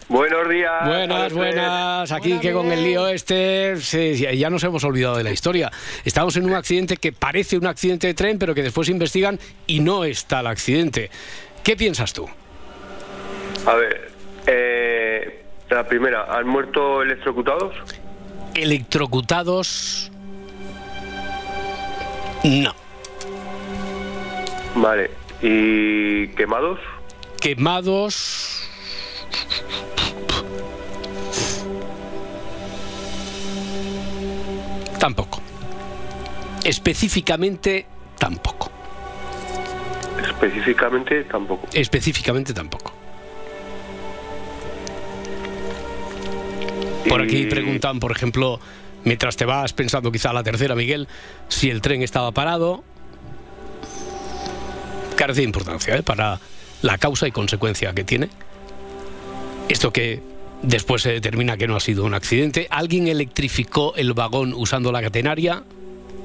[0.08, 0.88] Buenos días.
[0.88, 2.12] Buenas, buenas.
[2.12, 3.76] Aquí que con el lío este
[4.16, 5.72] ya nos hemos olvidado de la historia.
[6.04, 9.82] Estamos en un accidente que parece un accidente de tren, pero que después investigan y
[9.82, 11.12] no está el accidente.
[11.64, 12.28] ¿Qué piensas tú?
[13.68, 14.12] A ver,
[14.48, 17.76] eh, la primera, ¿han muerto electrocutados?
[18.56, 20.12] Electrocutados.
[22.44, 22.74] No.
[24.74, 25.12] Vale.
[25.44, 26.80] ¿Y quemados?
[27.40, 28.68] Quemados.
[35.00, 35.42] Tampoco.
[36.64, 37.86] Específicamente
[38.18, 38.70] tampoco.
[40.22, 41.68] Específicamente tampoco.
[41.74, 42.94] Específicamente tampoco.
[47.08, 48.60] Por aquí Y- preguntan, por ejemplo,
[49.06, 51.08] mientras te vas pensando quizá a la tercera, Miguel,
[51.48, 52.84] si el tren estaba parado.
[55.16, 56.04] Carece de importancia ¿eh?
[56.04, 56.40] para
[56.82, 58.30] la causa y consecuencia que tiene.
[59.68, 60.22] Esto que
[60.64, 62.68] después se determina que no ha sido un accidente.
[62.70, 65.64] ¿Alguien electrificó el vagón usando la catenaria?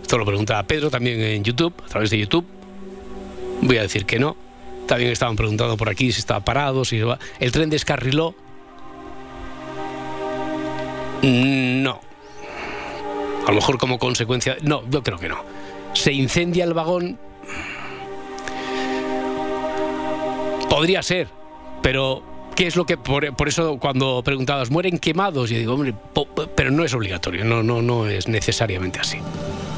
[0.03, 2.45] Esto lo pregunta Pedro también en YouTube, a través de YouTube.
[3.63, 4.37] Voy a decir que no.
[4.87, 8.35] También estaban preguntando por aquí si estaba parado, si va- el tren descarriló.
[11.23, 12.01] No.
[13.47, 14.57] A lo mejor como consecuencia.
[14.63, 15.39] No, yo creo que no.
[15.95, 17.19] Se incendia el vagón.
[20.75, 21.29] Podría ser,
[21.83, 22.21] pero
[22.57, 25.49] ¿qué es lo que por, por eso cuando preguntabas mueren quemados?
[25.51, 29.19] Yo digo, hombre, po- pero no es obligatorio, no, no, no es necesariamente así.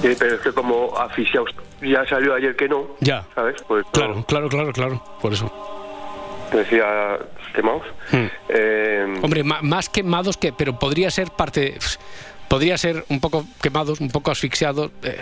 [0.00, 1.50] Sí, pero es que como asfixiados
[1.82, 3.26] ya salió ayer que no, Ya.
[3.34, 3.56] ¿sabes?
[3.68, 5.52] Pues Claro, claro, claro, claro, por eso.
[6.50, 7.18] decía
[7.54, 7.82] quemados.
[8.12, 8.26] Hmm.
[8.48, 11.76] Eh, Hombre, más quemados que, pero podría ser parte,
[12.48, 14.90] podría ser un poco quemados, un poco asfixiados.
[15.02, 15.20] eh,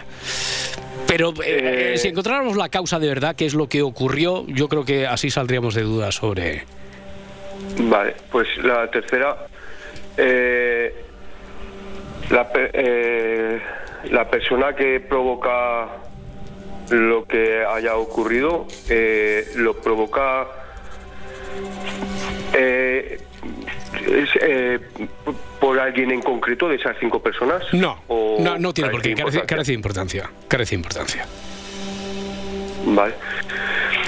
[1.06, 4.68] pero eh, eh, si encontráramos la causa de verdad, qué es lo que ocurrió, yo
[4.68, 6.64] creo que así saldríamos de dudas sobre.
[7.78, 9.46] Vale, pues la tercera.
[10.16, 10.94] eh,
[12.30, 12.50] la,
[14.10, 15.88] la persona que provoca
[16.90, 18.66] lo que haya ocurrido
[19.56, 20.46] lo provoca.
[24.07, 24.78] Es, eh,
[25.61, 27.62] por alguien en concreto de esas cinco personas?
[27.72, 30.30] No, ¿O no, no tiene por qué, carece de carece, importancia?
[30.48, 31.26] carece de importancia.
[31.26, 31.26] Carece de importancia.
[32.87, 33.14] Vale.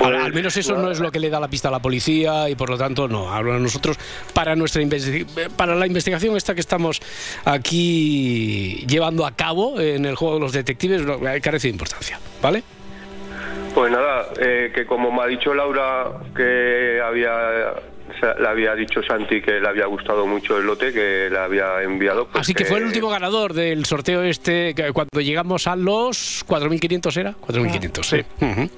[0.05, 2.49] Al, al menos eso no es lo que le da la pista a la policía
[2.51, 3.33] y por lo tanto no.
[3.33, 3.99] Ahora nosotros
[4.35, 4.83] para nuestra
[5.57, 7.01] para la investigación esta que estamos
[7.45, 12.21] aquí llevando a cabo en el juego de los detectives no, eh, carece de importancia,
[12.43, 12.63] ¿vale?
[13.75, 17.75] Pues nada, eh, que como me ha dicho Laura que había
[18.21, 22.27] le había dicho Santi que le había gustado mucho el lote que le había enviado.
[22.27, 26.45] pues Así que fue el último ganador del sorteo este que cuando llegamos a los
[26.47, 28.25] 4.500 era 4.500, sí.
[28.45, 28.71] Ujú.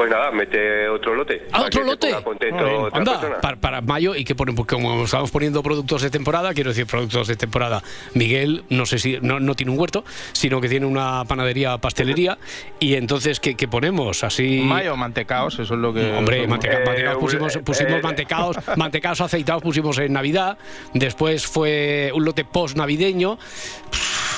[0.00, 1.42] Pues nada, mete otro lote.
[1.48, 2.14] Ah, para otro lote.
[2.24, 6.54] contento Anda, para, para mayo y que ponen, porque como estamos poniendo productos de temporada,
[6.54, 7.82] quiero decir productos de temporada.
[8.14, 12.38] Miguel, no sé si no, no tiene un huerto, sino que tiene una panadería, pastelería
[12.78, 14.62] y entonces qué, qué ponemos así.
[14.64, 16.10] Mayo, mantecaos, eso es lo que.
[16.16, 20.56] Hombre, manteca- Eh, mantecaos pusimos, eh, pusimos eh, mantecaos, mantecaos aceitados pusimos en Navidad,
[20.94, 22.46] después fue un lote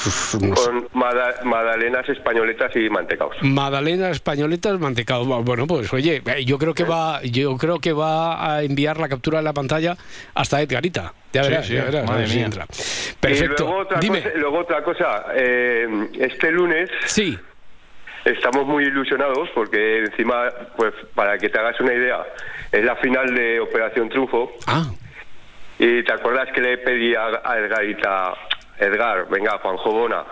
[0.07, 0.55] navideño.
[0.55, 3.37] Con mada- magdalenas españoletas y mantecaos.
[3.43, 5.27] Magdalena españoletas mantecados.
[5.45, 9.09] Bueno, pues oye, eh, yo creo que va, yo creo que va a enviar la
[9.09, 9.97] captura de la pantalla
[10.35, 11.13] hasta Edgarita.
[11.33, 12.45] Ya verás, sí, ya verás, madre mía.
[12.45, 12.67] entra.
[12.71, 13.65] Y Perfecto.
[13.65, 14.23] luego otra Dime.
[14.23, 17.39] cosa, luego otra cosa eh, este lunes sí.
[18.25, 22.23] estamos muy ilusionados porque encima, pues para que te hagas una idea,
[22.71, 24.53] es la final de Operación Triunfo.
[24.67, 24.85] Ah.
[25.79, 28.35] Y te acuerdas que le pedí a Edgarita,
[28.79, 30.25] Edgar, venga, Juanjo Bona.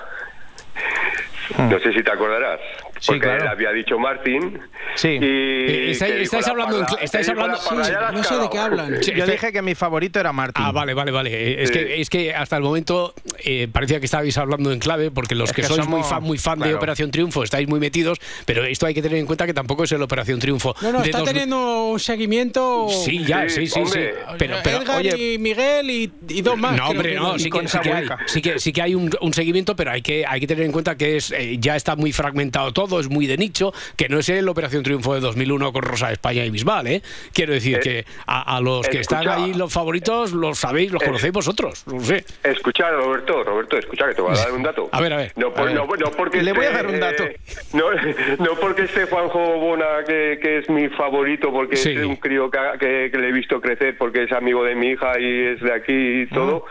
[1.58, 2.60] No sé si te acordarás.
[3.00, 3.44] Sí, porque claro.
[3.44, 4.60] le había dicho Martín.
[4.94, 5.08] Sí.
[5.08, 7.74] Y Eh, estáis- estáis la hablando estáis hablando- sí,
[8.14, 9.02] no sé de qué hablan.
[9.02, 10.64] Sí, Yo dije que mi favorito era Martín.
[10.66, 11.30] Ah, vale, vale, vale.
[11.32, 11.74] Eh, Es, Sí.
[11.74, 15.48] que, es que hasta el momento eh, parecía que estabais hablando en clave, porque los
[15.50, 16.76] Es que, que sois muy somos- fan, muy fan de claro.
[16.76, 19.92] Operación Triunfo estáis muy metidos, pero esto hay que tener en cuenta que tampoco es
[19.92, 20.74] el Operación Triunfo.
[20.82, 22.88] No, no, de está dos- teniendo un seguimiento.
[22.90, 23.98] Sí, ya, sí, Sí, sí.
[24.38, 26.76] Pero, pero, Edgar oye, y Miguel y, y dos más.
[26.76, 29.32] no, hombre, no, sí que, sí, que hay, sí, que, sí que hay un, un
[29.32, 32.12] seguimiento, pero hay que, hay que tener en cuenta que es eh, ya está muy
[32.12, 35.82] fragmentado todo, es muy de nicho, que no es el Operación Triunfo de 2001 con
[35.82, 37.02] Rosa España y Bisbal, ¿eh?
[37.32, 39.44] Quiero decir Eh, que a, a los que están escucha.
[39.44, 42.24] ahí los favoritos los sabéis, los Eh, conocéis vosotros, no sé.
[42.42, 44.88] Escucha, Roberto, Roberto, escucha que te voy a dar un dato.
[44.90, 45.74] A ver, a ver, No, por- a ver.
[45.74, 47.22] no, no porque Le voy a dar un dato.
[47.24, 47.36] eh,
[47.74, 47.84] no,
[48.38, 51.90] no porque esté Juanjo Bona, que, que es mi favorito, porque Sí.
[51.90, 54.88] es un crío que, que- que le he visto crecer, porque es amigo de mi
[54.92, 56.64] hija y es de aquí y todo.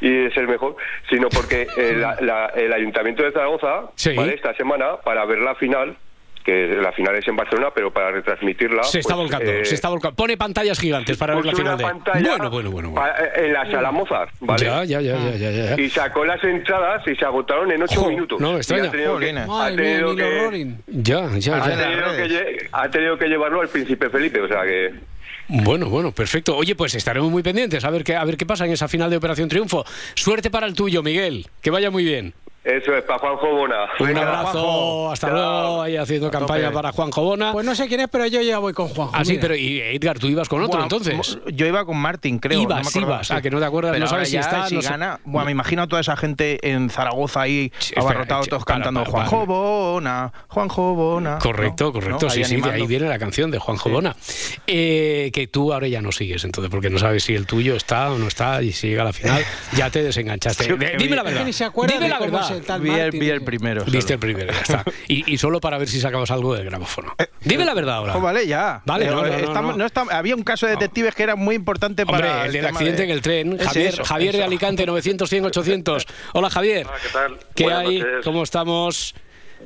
[0.00, 0.76] Y es el mejor,
[1.10, 4.14] sino porque eh, la- la- el Ayuntamiento de Zaragoza, Sí.
[4.14, 4.34] ¿vale?
[4.34, 5.96] esta semana, para ver la final,
[6.44, 8.82] que la final es en Barcelona, pero para retransmitirla.
[8.84, 10.16] Se está pues, volcando, eh, se está volcando.
[10.16, 11.84] Pone pantallas gigantes para ver la puso final de.
[11.84, 12.94] Bueno, bueno, bueno.
[13.36, 14.64] en la sala Mozart, ¿vale?
[14.64, 15.80] Ya, ya, ya, ya, ya, ya.
[15.82, 18.40] Y sacó las entradas y se agotaron en ocho minutos.
[18.40, 18.88] no extraña.
[18.88, 20.74] Ha tenido que, tenido que-.
[20.86, 21.76] Ya, ya, ha ya.
[21.76, 24.94] tenido que ha tenido que llevarlo al príncipe Felipe, o sea que...
[25.48, 26.56] Bueno, bueno, perfecto.
[26.56, 29.08] Oye, pues estaremos muy pendientes a ver qué, a ver qué pasa en esa final
[29.08, 29.84] de Operación Triunfo.
[30.14, 31.46] Suerte para el tuyo, Miguel.
[31.62, 32.34] Que vaya muy bien.
[32.68, 33.88] Eso es, para Juanjo Bona.
[33.98, 37.50] Un abrazo, hasta luego, ahí haciendo campaña para Juanjo Bona.
[37.52, 39.14] Pues no sé quién es, pero yo ya voy con Juanjo.
[39.16, 41.38] Ah, sí, pero y Edgar, tú ibas con otro entonces.
[41.46, 42.60] Yo iba con Martín, creo.
[42.60, 43.34] Ibas, no me ibas, sí.
[43.34, 44.90] ah, que no te acuerdas, Pero no sabes si está, si no sé.
[44.90, 45.18] gana.
[45.24, 49.26] Buah, me imagino a toda esa gente en Zaragoza ahí abarrotados todos para, cantando para,
[49.26, 49.46] Juanjo.
[49.46, 51.38] Bona, Juanjo Bona.
[51.38, 51.92] Correcto, ¿no?
[51.94, 52.30] correcto, ¿No?
[52.30, 54.14] sí, sí, de ahí viene la canción de Juanjo Bona.
[54.66, 58.12] Eh, que tú ahora ya no sigues, entonces, porque no sabes si el tuyo está
[58.12, 59.42] o no está, y si llega a la final,
[59.74, 60.76] ya te desenganchaste.
[60.98, 61.46] Dime la verdad.
[61.46, 62.57] ni se acuerda Dime la verdad.
[62.58, 63.20] El tal Vi el, Martin.
[63.20, 63.84] vi el primero.
[63.84, 64.14] Viste solo.
[64.14, 64.84] el primero, ya está.
[65.08, 67.14] Y, y solo para ver si sacabas algo del gramófono.
[67.40, 68.16] Dime la verdad ahora.
[68.16, 68.82] Oh, vale, ya.
[68.84, 69.86] Vale, Eh, no, no, no, estamos- no.
[69.86, 72.46] estamos- había un caso de detectives que era muy importante Hombre, para.
[72.46, 73.58] el del tema accidente de- en el tren.
[73.58, 74.42] Javier, eso, Javier de.
[74.44, 76.06] Alicante, 900, 100, 800.
[76.34, 76.86] Hola, Javier.
[77.02, 77.38] ¿Qué tal?
[77.54, 77.98] ¿Qué Buenas hay?
[78.00, 78.24] noches.
[78.24, 79.14] ¿Cómo estamos?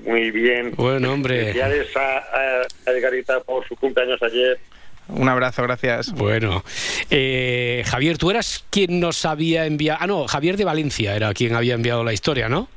[0.07, 0.73] Muy bien.
[0.77, 1.39] Bueno, hombre.
[1.41, 4.59] Felicidades a, a, a Edgarita por su cumpleaños ayer.
[5.09, 6.13] Un abrazo, gracias.
[6.13, 6.65] Bueno,
[7.11, 9.99] eh, Javier, tú eras quien nos había enviado.
[10.01, 12.69] Ah, no, Javier de Valencia era quien había enviado la historia, ¿no?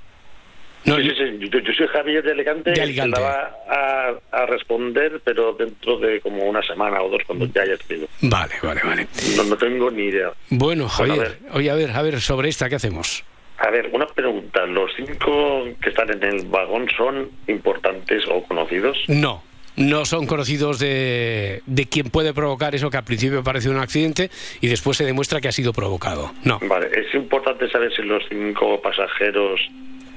[0.85, 1.49] No, sí, sí, sí.
[1.49, 2.71] Yo, yo soy Javier de Alicante.
[2.71, 3.19] De Alicante.
[3.21, 8.07] a, a responder, pero dentro de como una semana o dos, cuando ya haya escrito.
[8.21, 9.07] Vale, vale, vale.
[9.35, 10.31] No, no tengo ni idea.
[10.49, 11.37] Bueno, a Javier, ver.
[11.53, 13.23] oye, a ver, a ver, sobre esta, ¿qué hacemos?
[13.57, 14.65] A ver, una pregunta.
[14.65, 18.97] ¿Los cinco que están en el vagón son importantes o conocidos?
[19.07, 19.41] No,
[19.77, 24.29] no son conocidos de, de quien puede provocar eso que al principio parece un accidente
[24.61, 26.31] y después se demuestra que ha sido provocado.
[26.43, 26.59] No.
[26.67, 29.59] Vale, es importante saber si los cinco pasajeros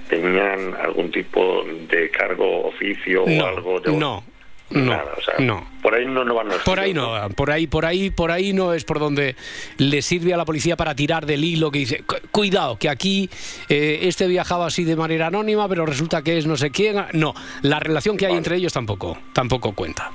[0.09, 3.92] tenían algún tipo de cargo, oficio o algo de...
[3.92, 4.25] no,
[4.71, 5.66] no, Nada, o sea, no.
[5.81, 8.53] Por ahí no, no van los Por ahí no, por ahí, por ahí, por ahí
[8.53, 9.35] no es por donde
[9.79, 13.31] le sirve a la policía para tirar del hilo que dice, "Cu- cuidado, que aquí
[13.71, 17.03] eh, este viajaba así de manera anónima, pero resulta que es no sé quién.
[17.14, 20.11] No, la relación que hay entre ellos tampoco, tampoco cuenta.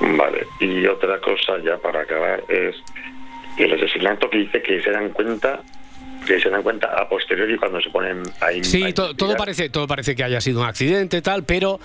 [0.00, 2.76] Vale, y otra cosa ya para acabar es
[3.58, 5.62] el asesinato que dice que se dan cuenta
[6.36, 8.62] que se dan cuenta a posteriori cuando se ponen ahí.
[8.64, 11.80] Sí, a to- todo parece, todo parece que haya sido un accidente tal, pero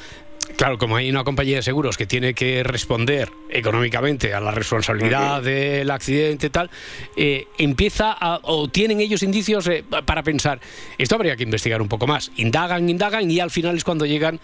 [0.58, 5.42] claro, como hay una compañía de seguros que tiene que responder económicamente a la responsabilidad
[5.42, 6.70] del accidente tal,
[7.18, 10.60] eh, empieza a, o tienen ellos indicios eh, para pensar
[10.98, 12.32] esto habría que investigar un poco más.
[12.36, 14.40] Indagan, indagan y al final es cuando llegan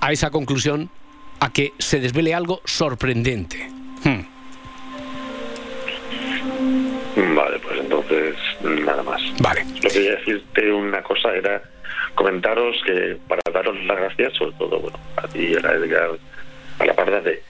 [0.00, 0.90] a esa conclusión
[1.40, 3.68] a que se desvele algo sorprendente.
[4.04, 4.20] Hmm.
[7.34, 9.20] Vale, pues entonces nada más.
[9.40, 9.64] Vale.
[9.64, 11.62] Lo que quería decirte una cosa era
[12.14, 16.10] comentaros que para daros las gracias, sobre todo bueno, a ti a Edgar,
[16.78, 17.42] a la parda de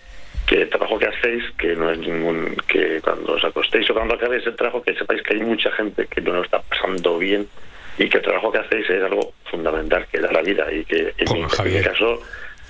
[0.47, 4.15] que el trabajo que hacéis, que no es ningún, que cuando os acostéis o cuando
[4.15, 7.47] acabéis el trabajo, que sepáis que hay mucha gente que no lo está pasando bien
[7.99, 11.15] y que el trabajo que hacéis es algo fundamental, que da la vida y que
[11.19, 12.21] en, mi, en mi caso,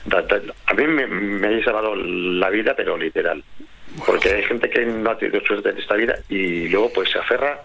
[0.04, 3.42] da- da- a mí me, me habéis salvado la vida, pero literal.
[4.06, 7.18] Porque hay gente que no ha tenido suerte en esta vida y luego pues se
[7.18, 7.60] aferra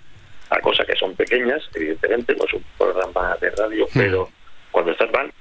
[0.56, 4.30] a cosas que son pequeñas, evidentemente, pues un programa de radio, pero
[4.72, 5.32] cuando estás mal,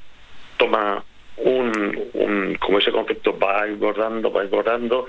[0.56, 1.04] toma
[1.36, 5.08] un, un, como ese concepto va engordando, va engordando,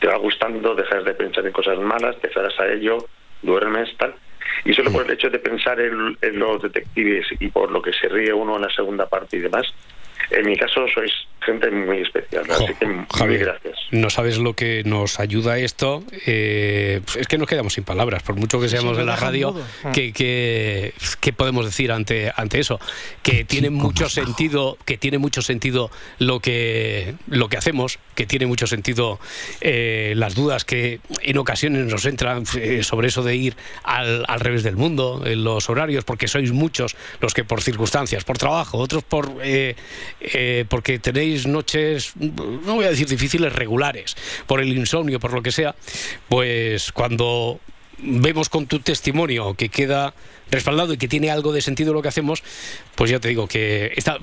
[0.00, 2.98] te va gustando, dejas de pensar en cosas malas, te cerras a ello,
[3.42, 4.14] duermes, tal.
[4.64, 7.92] Y solo por el hecho de pensar en, en los detectives y por lo que
[7.92, 9.66] se ríe uno en la segunda parte y demás,
[10.30, 11.12] en mi caso sois
[11.46, 13.78] gente muy especial, así que Javier, gracias.
[13.92, 16.04] no sabes lo que nos ayuda esto.
[16.26, 19.10] eh, pues es que nos quedamos sin palabras, por mucho que seamos sí, de me
[19.12, 19.52] la radio.
[19.52, 19.92] mudo.
[19.94, 22.78] Que, que- ¿Qué podemos decir ante, ante eso?
[23.22, 28.46] Que tiene mucho sentido, que tiene mucho sentido lo que, lo que hacemos, que tiene
[28.46, 29.18] mucho sentido
[29.60, 34.40] eh, las dudas que en ocasiones nos entran eh, sobre eso de ir al, al
[34.40, 38.78] revés del mundo, en los horarios, porque sois muchos los que por circunstancias, por trabajo,
[38.78, 39.76] otros por eh,
[40.20, 45.42] eh, porque tenéis noches, no voy a decir difíciles, regulares, por el insomnio, por lo
[45.42, 45.74] que sea,
[46.28, 47.60] pues cuando
[47.98, 50.14] vemos con tu testimonio que queda
[50.50, 52.42] respaldado y que tiene algo de sentido lo que hacemos,
[52.94, 54.18] pues ya te digo que está,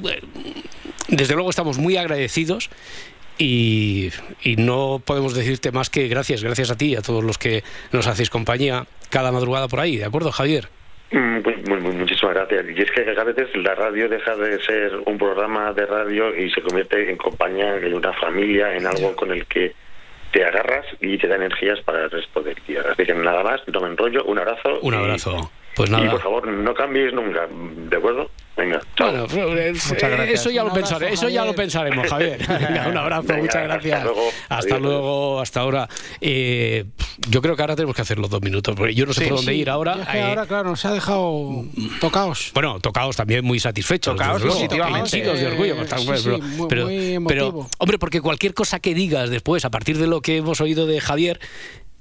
[1.08, 2.70] desde luego estamos muy agradecidos
[3.38, 7.38] y, y no podemos decirte más que gracias, gracias a ti y a todos los
[7.38, 10.70] que nos hacéis compañía cada madrugada por ahí, ¿de acuerdo, Javier?
[11.14, 12.66] Mm, Muy, muy, muy- muchísimas gracias.
[12.76, 16.50] Y es que a veces la radio deja de ser un programa de radio y
[16.50, 19.74] se convierte en compañía, en una familia, en algo con el que
[20.32, 22.82] te agarras y te da energías para el resto del día.
[22.92, 24.80] Así que nada más, no me enrollo, un abrazo.
[24.82, 24.98] Un y-
[25.76, 26.12] Pues Y nada.
[26.12, 28.30] por favor, no cambies nunca, ¿de acuerdo?
[28.56, 29.08] Venga, chao.
[29.28, 32.38] Bueno, eh, eh, eso ya lo pensaré, eso ya lo pensaremos, Javier.
[32.48, 34.04] Venga, un abrazo, Venga, muchas hasta gracias.
[34.04, 34.22] luego.
[34.50, 34.82] Hasta Adiós.
[34.82, 35.90] luego, hasta ahora.
[36.22, 36.86] Eh,
[37.30, 39.30] yo creo que ahora tenemos que hacer los dos minutos, porque yo no sé Sí,
[39.30, 39.58] por dónde sí.
[39.62, 39.98] ir ahora.
[40.04, 41.66] Es que Eh, ahora, claro, nos ha dejado
[42.00, 42.52] tocaos.
[42.54, 44.16] bueno, tocaos también muy satisfechos.
[44.16, 45.22] Tocaos positivamente.
[45.22, 45.74] de orgullo.
[45.74, 47.70] Eh, con tal- sí, pero- sí, muy- pero, muy pero, emotivo.
[47.80, 51.02] hombre, porque cualquier cosa que digas después, a partir de lo que hemos oído de
[51.02, 51.40] Javier,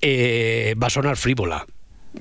[0.02, 1.64] eh, va a sonar frívola.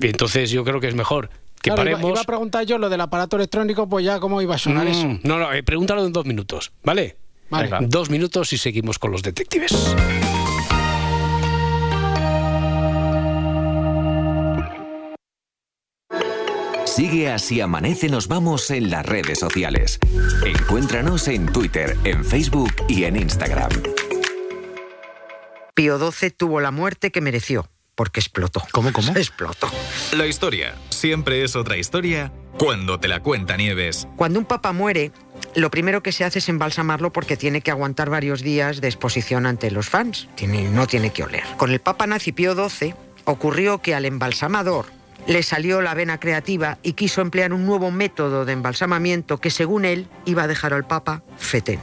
[0.00, 1.28] Y entonces yo creo que es mejor
[1.62, 2.10] que Claro, iba- paremos.
[2.16, 4.90] Iba, a preguntar yo lo del aparato electrónico, pues ya cómo iba a sonar Mm,
[4.90, 5.18] eso.
[5.22, 7.16] No, no, eh, pregúntalo en dos minutos, ¿vale?
[7.50, 7.64] Vale.
[7.64, 7.80] Venga.
[7.86, 9.72] Dos minutos y seguimos con los detectives.
[16.84, 19.98] Sigue así amanece nos vamos en las redes sociales.
[20.44, 23.70] Encuéntranos en Twitter, en Facebook y en Instagram.
[25.74, 28.62] Pío XII tuvo la muerte que mereció, porque explotó.
[28.72, 29.12] ¿Cómo, cómo?
[29.16, 29.68] Explotó.
[30.16, 34.06] La historia siempre es otra historia cuando te la cuenta Nieves.
[34.16, 35.10] Cuando un papa muere,
[35.54, 39.46] lo primero que se hace es embalsamarlo porque tiene que aguantar varios días de exposición
[39.46, 40.28] ante los fans.
[40.34, 41.42] Tiene- no tiene que oler.
[41.56, 44.86] Con el papa nazi Pío XII ocurrió que al embalsamador
[45.26, 49.84] le salió la vena creativa y quiso emplear un nuevo método de embalsamamiento que según
[49.84, 51.78] él iba a dejar al papa fetén.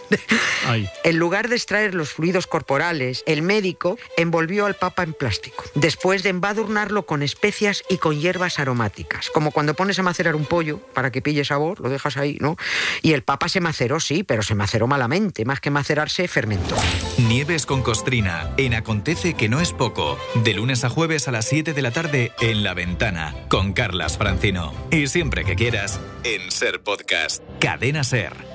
[1.04, 6.22] En lugar de extraer los fluidos corporales, el médico envolvió al papa en plástico, después
[6.22, 10.78] de embadurnarlo con especias y con hierbas aromáticas, como cuando pones a macerar un pollo
[10.94, 12.56] para que pille sabor, lo dejas ahí, ¿no?
[13.02, 16.76] Y el papa se maceró, sí, pero se maceró malamente, más que macerarse, fermentó.
[17.18, 20.18] Nieves con Costrina en Acontece que no es poco.
[20.34, 24.18] De lunes a jueves a las 7 de la tarde en La Ventana con Carlas
[24.18, 24.72] Francino.
[24.90, 27.42] Y siempre que quieras en Ser Podcast.
[27.60, 28.49] Cadena Ser.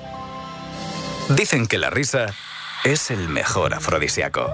[1.28, 2.26] Dicen que la risa
[2.84, 4.52] es el mejor afrodisíaco.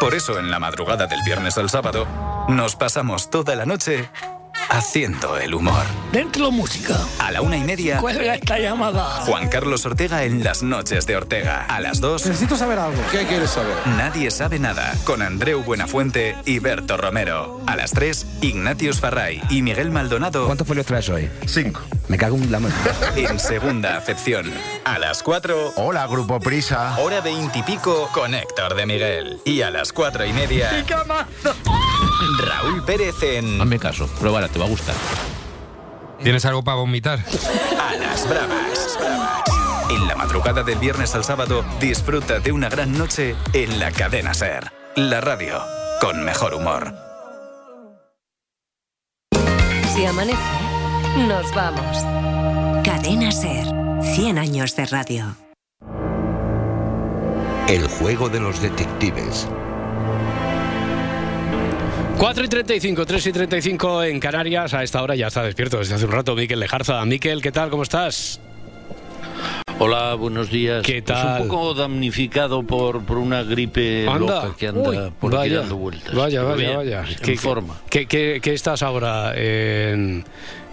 [0.00, 2.06] Por eso en la madrugada del viernes al sábado
[2.48, 4.08] nos pasamos toda la noche
[4.70, 5.84] haciendo el humor.
[6.12, 6.96] Dentro música.
[7.18, 9.04] A la una y media, Cuelga esta llamada.
[9.26, 11.66] Juan Carlos Ortega en las noches de Ortega.
[11.68, 13.00] A las dos, Necesito saber algo.
[13.12, 13.74] ¿Qué quieres saber?
[13.96, 17.60] Nadie sabe nada con Andreu Buenafuente y Berto Romero.
[17.66, 20.46] A las 3, Ignatius Farray y Miguel Maldonado.
[20.46, 21.28] ¿Cuántos folios traes hoy?
[21.46, 21.82] Cinco.
[22.10, 22.74] Me cago en la mano.
[23.14, 24.52] En segunda acepción.
[24.84, 25.74] A las 4.
[25.76, 26.98] Hola, Grupo Prisa.
[26.98, 29.40] Hora veintipico con Héctor de Miguel.
[29.44, 30.84] Y a las cuatro y media.
[32.44, 33.60] Raúl Pérez en.
[33.60, 34.96] Hazme caso, pruébala, te va a gustar.
[36.20, 37.20] ¿Tienes algo para vomitar?
[37.80, 38.98] A las bravas.
[39.88, 44.34] En la madrugada del viernes al sábado, disfruta de una gran noche en la cadena
[44.34, 44.72] Ser.
[44.96, 45.60] La radio
[46.00, 46.92] con mejor humor.
[49.94, 50.59] Si amanece,
[51.16, 51.96] nos vamos.
[52.84, 53.66] Cadena Ser.
[54.02, 55.36] 100 años de radio.
[57.68, 59.46] El juego de los detectives.
[62.18, 64.74] 4 y 35, 3 y 35 en Canarias.
[64.74, 67.04] A esta hora ya está despierto desde hace un rato Miquel Lejarza.
[67.04, 67.70] Miquel, ¿qué tal?
[67.70, 68.40] ¿Cómo estás?
[69.78, 70.82] Hola, buenos días.
[70.82, 71.42] ¿Qué Pues tal?
[71.42, 74.44] un poco damnificado por, por una gripe Anda.
[74.44, 76.14] loca que anda Uy, por aquí vaya, dando vueltas.
[76.14, 77.04] Vaya, vaya, bien, vaya.
[77.08, 77.80] En ¿Qué, forma.
[77.88, 79.32] ¿qué, qué, qué estás ahora?
[79.34, 80.22] En,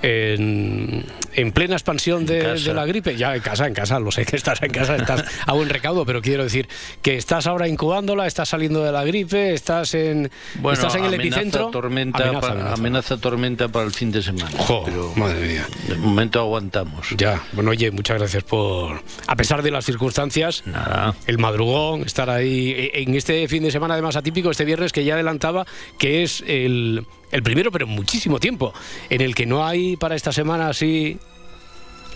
[0.02, 3.16] en, en plena expansión de, la gripe?
[3.16, 6.06] Ya en casa, en casa, lo sé que estás en casa, estás a buen recaudo,
[6.06, 6.68] pero quiero decir
[7.02, 11.14] que estás ahora incubándola, estás saliendo de la gripe, estás en, Bueno, estás en el
[11.14, 11.70] amenaza epicentro.
[11.72, 12.74] Tormenta Amenaza, pa- amenaza.
[12.74, 14.52] amenaza tormenta para el fin de semana.
[14.86, 15.68] pero madre mía.
[15.88, 17.08] De momento aguantamos.
[17.18, 20.64] Ya, bueno, oye, muchas gracias por, a pesar de las circunstancias,
[21.26, 25.04] el madrugón, estar ahí e- en este fin de semana además atípico, este viernes que
[25.04, 25.66] ya adelantaba,
[25.98, 28.74] que es el, el primero, pero en muchísimo tiempo,
[29.10, 31.18] en el que no hay para esta semana así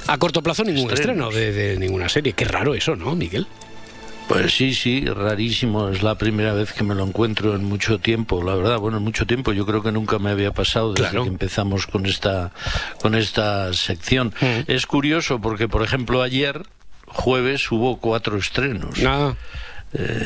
[0.07, 1.33] a corto plazo ningún Estrenos.
[1.33, 2.33] estreno de, de ninguna serie.
[2.33, 3.45] Qué raro eso, ¿no, Miguel?
[4.27, 5.89] Pues sí, sí, rarísimo.
[5.89, 8.41] Es la primera vez que me lo encuentro en mucho tiempo.
[8.41, 9.51] La verdad, bueno, en mucho tiempo.
[9.51, 12.51] Yo creo que nunca me había pasado desde que empezamos con esta,
[13.01, 14.33] con esta sección.
[14.67, 16.63] Es curioso porque, por ejemplo, ayer,
[17.07, 18.99] jueves, hubo cuatro estrenos.
[19.05, 19.35] Ah.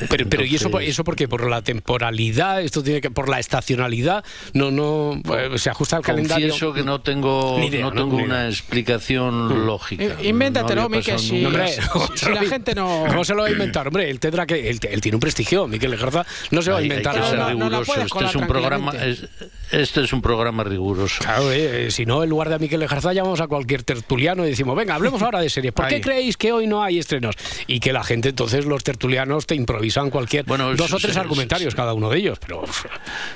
[0.10, 1.28] Pero, pero ¿y eso, por- entonces- eso por qué?
[1.28, 2.62] ¿Por la temporalidad?
[2.62, 4.24] ¿Esto tiene que por la estacionalidad?
[4.54, 6.50] No, no, eh, se ajusta al calendario.
[6.50, 8.02] Confieso que no tengo, idea, no ¿no?
[8.04, 8.50] tengo una idea.
[8.50, 10.04] explicación lógica.
[10.04, 11.44] Eh, Invéntatelo, No Miquel, si.
[11.46, 11.68] Hombre,
[12.16, 13.06] si- la gente no...
[13.08, 13.88] ¿Cómo se lo va a inventar?
[13.88, 14.70] Hombre, él tendrá que.
[14.70, 16.26] Él, él tiene un prestigio, Miquel Lejarza.
[16.52, 17.50] No se va a Hay- hay inventar que ser ahora.
[17.54, 17.94] riguroso.
[18.02, 19.26] este es un programa, es-
[19.72, 21.24] este es un programa riguroso.
[21.24, 24.50] Claro, eh, si no, en lugar de a Miquel Lejarza llamamos a cualquier tertuliano y
[24.50, 25.74] decimos, venga, hablemos ahora de series.
[25.74, 26.02] ¿Por qué Ahí.
[26.02, 27.36] creéis que hoy no hay estrenos?
[27.68, 30.46] Y que la gente, entonces, los tertulianos te improvisan cualquier.
[30.46, 32.64] dos o es- tres es- argumentarios cada uno de ellos, pero.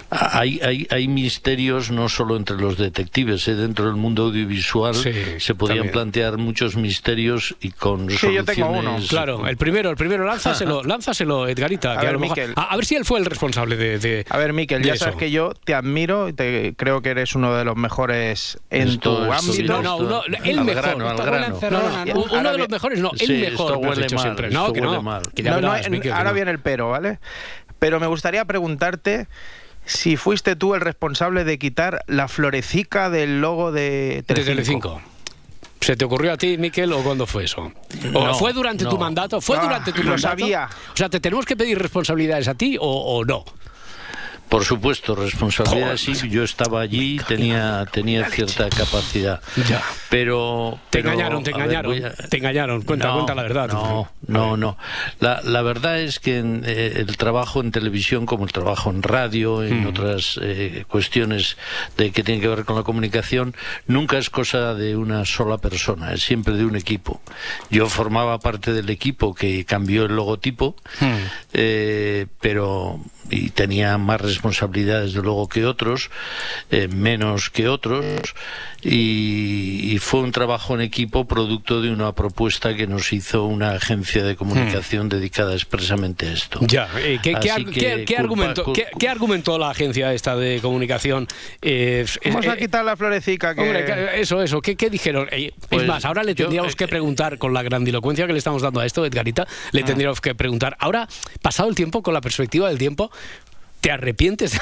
[0.09, 3.55] Hay, hay, hay misterios no solo entre los detectives, ¿eh?
[3.55, 5.91] dentro del mundo audiovisual se podían también.
[5.93, 8.81] plantear muchos misterios y con Sí, yo tengo uno.
[8.81, 11.93] soluciones- Claro, el primero, el primero, lánzaselo, lánzaselo, Edgarita.
[11.93, 13.99] A que a, ver, lo mejor- a, a ver si él fue el responsable de.
[13.99, 15.05] de A ver, Miquel, ya eso.
[15.05, 18.87] sabes que yo te admiro y te, creo que eres uno de los mejores en
[18.89, 19.81] Esto- tu esto ámbito.
[19.81, 20.81] No, no, el Al mejor.
[20.83, 21.59] grano, al grano.
[21.61, 22.21] No, no, ¿no?
[22.21, 23.73] ahora Uno de los mejores, no, el Sí, mejor.
[23.73, 24.49] esto huele mal, siempre.
[24.49, 25.01] No, esto que huele no.
[25.01, 25.21] mal.
[25.33, 26.35] Que ya No, no, verás, que ahora no.
[26.35, 27.19] viene el pero, ¿vale?
[27.79, 29.27] Pero me gustaría preguntarte
[29.85, 34.51] si fuiste tú el responsable de quitar la florecica del logo de De Telecinco.
[34.55, 35.01] Telecinco.
[35.81, 37.71] ¿Se te ocurrió a ti, Miquel, o cuándo fue eso?
[38.13, 39.39] ¿O No, fue durante tu mandato?
[39.39, 40.27] ¿Fue Ah, durante tu lo mandato?
[40.39, 40.67] sabía.
[40.93, 43.45] O sea, ¿te tenemos que pedir responsabilidades a ti o, o no?
[44.49, 46.13] Por supuesto, responsabilidad sí.
[46.29, 49.39] Yo estaba allí, tenía tenía cierta capacidad.
[49.69, 49.81] Ya.
[50.09, 52.05] Pero, Te pero, engañaron, te ver, engañaron.
[52.05, 52.81] a- Te engañaron.
[52.81, 53.67] Cuenta, No, cuenta la verdad.
[53.67, 54.77] No, no, no.
[55.19, 59.03] La, la verdad es que en, eh, el trabajo en televisión, como el trabajo en
[59.03, 59.87] radio, en Mm.
[59.87, 61.55] otras eh, cuestiones
[61.97, 63.55] de que tienen que ver con la comunicación,
[63.85, 67.21] nunca es cosa de una sola persona, es siempre de un equipo.
[67.69, 70.75] Yo formaba parte del equipo que cambió el logotipo,
[71.53, 72.99] eh, pero
[73.31, 76.09] y tenía más responsabilidad desde luego que otros,
[76.71, 78.05] eh, menos que otros,
[78.81, 83.71] y, y fue un trabajo en equipo producto de una propuesta que nos hizo una
[83.71, 86.59] agencia de comunicación dedicada expresamente a esto.
[86.61, 90.13] Ya, eh, ¿qué, qué que qué- qué culpa- argumentó, cul- qué- qué argumentó la agencia
[90.13, 91.27] esta de comunicación?
[91.61, 93.61] Eh, Vamos eh, a quitar la florecita que...
[93.61, 94.61] Hombre, eso, eso.
[94.61, 95.27] ¿Qué, qué dijeron?
[95.31, 98.33] Eh, Pues es más, ahora le yo, tendríamos eh, que preguntar, con la grandilocuencia que
[98.33, 99.69] le estamos dando a esto, Edgarita, Ah.
[99.71, 101.07] le tendríamos que preguntar, ahora,
[101.41, 103.11] pasado el tiempo, con la perspectiva del tiempo,
[103.81, 104.59] ¿te arrepientes de,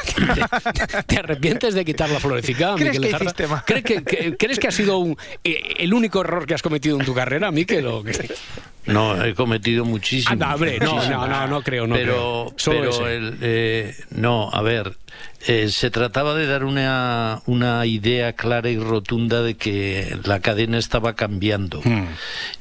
[1.05, 3.53] ¿te arrepientes de quitar la florecita, ¿Crees Miquel que?
[3.65, 6.99] ¿Crees que, que- ¿Crees que ha sido un- eh, el único error que has cometido
[6.99, 7.85] en tu carrera, Miquel?
[7.87, 8.03] o?
[8.85, 10.31] No, he cometido muchísimo.
[10.31, 12.13] Anda, hombre, no, no, no, no creo, no pero,
[12.47, 12.53] creo.
[12.57, 14.95] Solo pero el, eh, no, a ver,
[15.45, 20.77] eh, se trataba de dar una, una idea clara y rotunda de que la cadena
[20.79, 22.07] estaba cambiando Hmm.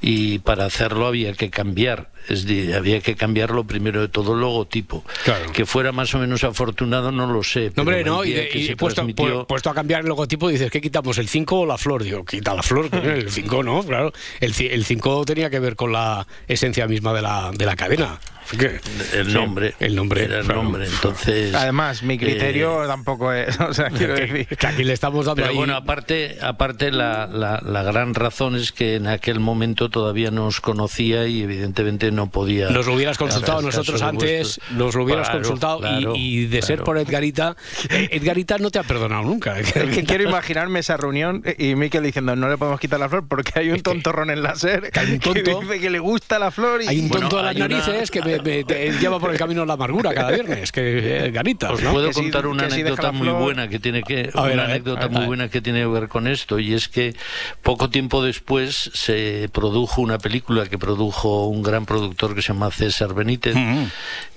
[0.03, 4.41] y para hacerlo había que cambiar, es decir, había que cambiarlo primero de todo el
[4.41, 5.05] logotipo.
[5.53, 7.73] Que fuera más o menos afortunado no lo sé.
[7.77, 10.81] No, hombre, no, y, de- puesto, transmitió- pu- puesto a cambiar el logotipo, dices, ¿qué
[10.81, 11.19] quitamos?
[11.19, 12.03] ¿El 5 o la flor?
[12.03, 14.13] Digo, quita la flor, el 5 no, claro.
[14.41, 14.53] El
[14.85, 18.19] 5 tenía que ver con la esencia misma de la, de la cadena.
[18.59, 18.81] Que-
[19.15, 21.55] el Sí, nombre, el nombre, era el nombre, entonces...
[21.55, 23.59] Además, mi criterio tampoco es...
[23.67, 24.47] O sea, quiero que, decir...
[24.57, 25.57] que aquí le estamos dando Pero ahí...
[25.57, 30.47] bueno, aparte, aparte la, la, la gran razón es que en aquel momento todavía no
[30.47, 32.71] os conocía y evidentemente no podía...
[32.71, 36.63] Nos lo hubieras consultado nosotros antes, nos lo hubieras Claro, consultado y- claro, y, de
[36.63, 37.57] ser por Edgarita,
[37.91, 39.59] eh, Edgarita no te ha perdonado nunca.
[39.59, 43.27] Es que quiero imaginarme esa reunión y Miquel diciendo no le podemos quitar la flor
[43.29, 45.43] porque hay un tontorrón en la SER hay un tonto.
[45.43, 47.63] que dice que le gusta la flor y Hay un tonto Bueno, a las hay
[47.63, 50.73] una- narices que me, me- te lleva por el camino de la amargura cada viernes,
[50.73, 51.71] que Edgarita.
[51.73, 51.93] Os ¿no?
[51.93, 54.63] puedo si- contar una si anécdota muy flor- buena que tiene que A ver, una
[54.65, 55.27] a ver, anécdota a ver, muy a ver.
[55.29, 57.15] buena que tiene que ver con esto y es que
[57.63, 62.71] poco tiempo después se produjo una película que produjo un gran productor que se llama
[62.71, 63.85] César Benítez Mm.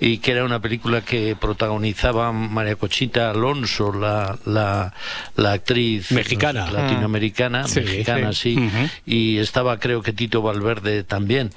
[0.00, 4.94] y que era una película que protagonizaba María Cochita Alonso, la, la,
[5.36, 6.66] la actriz Mexicana.
[6.66, 8.54] no latinoamericana, Sí, mexicana, sí.
[8.54, 8.88] sí, Ujú.
[9.06, 11.50] y estaba creo que Tito Valverde también.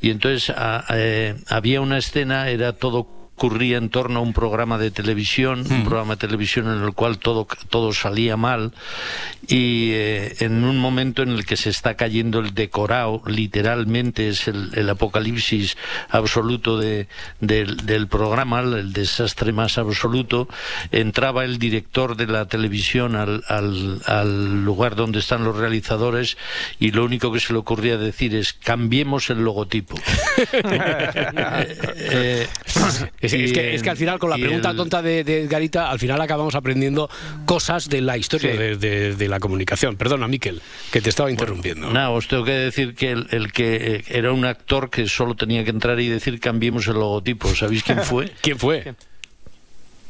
[0.00, 4.78] Y entonces a- eh, había una escena, era todo ocurría en torno a un programa
[4.78, 8.72] de televisión, un programa de televisión en el cual todo, todo salía mal
[9.48, 14.46] y eh, en un momento en el que se está cayendo el decorado, literalmente es
[14.46, 15.76] el, el apocalipsis
[16.08, 17.08] absoluto de,
[17.40, 20.48] del, del programa, el desastre más absoluto,
[20.92, 26.36] entraba el director de la televisión al, al, al lugar donde están los realizadores
[26.78, 29.98] y lo único que se le ocurría decir es cambiemos el logotipo.
[32.04, 32.46] Eh,
[33.22, 35.90] Es, es que, es que al final, con la pregunta el- tonta de, de Edgarita,
[35.90, 37.08] al final acabamos aprendiendo
[37.46, 38.58] cosas de la historia Sí.
[38.58, 39.96] de, de- de la comunicación.
[39.96, 40.60] Perdona, Miquel,
[40.90, 41.90] que te estaba interrumpiendo.
[41.90, 45.34] Nada, os tengo que decir que el, el que eh, era un actor que solo
[45.36, 47.48] tenía que entrar y decir cambiemos el logotipo.
[47.54, 48.30] ¿Sabéis quién fue?
[48.42, 48.94] ¿Quién fue?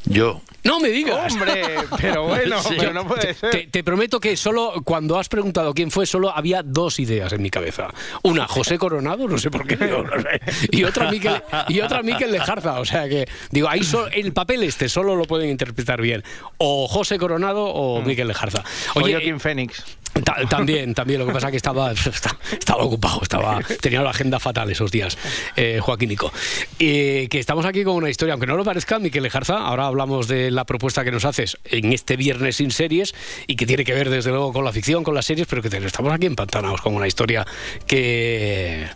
[0.05, 0.41] Yo.
[0.65, 1.33] No me digas.
[1.33, 1.63] Hombre,
[2.01, 2.75] pero bueno, Sí.
[2.79, 3.51] pero no puede ser.
[3.51, 7.43] Te, te prometo que solo cuando has preguntado quién fue, solo había dos ideas en
[7.43, 7.89] mi cabeza.
[8.23, 10.41] Una, José Coronado, no sé por qué, digo, no sé,
[10.71, 12.79] y otra Miquel, y otra Miquel Lejarza.
[12.81, 16.23] O sea que, digo, ahí so- el papel este solo lo pueden interpretar bien.
[16.59, 18.63] O José Coronado o Miquel Lejarza.
[18.95, 19.83] O Oye, Joaquín Fénix.
[20.25, 21.21] Ta- también, también.
[21.21, 25.17] Lo que pasa que estaba, esta- estaba ocupado, estaba, tenía la agenda fatal esos días,
[25.57, 26.33] eh, Joaquínico.
[26.79, 30.29] Y que estamos aquí con una historia, aunque no lo parezca, Miquel Lejarza, ahora hablamos
[30.29, 33.15] de la propuesta que nos haces en este viernes sin series
[33.47, 35.69] y que tiene que ver desde luego con la ficción, con las series, pero que
[35.69, 37.47] estamos aquí empantanados con una historia
[37.87, 38.87] que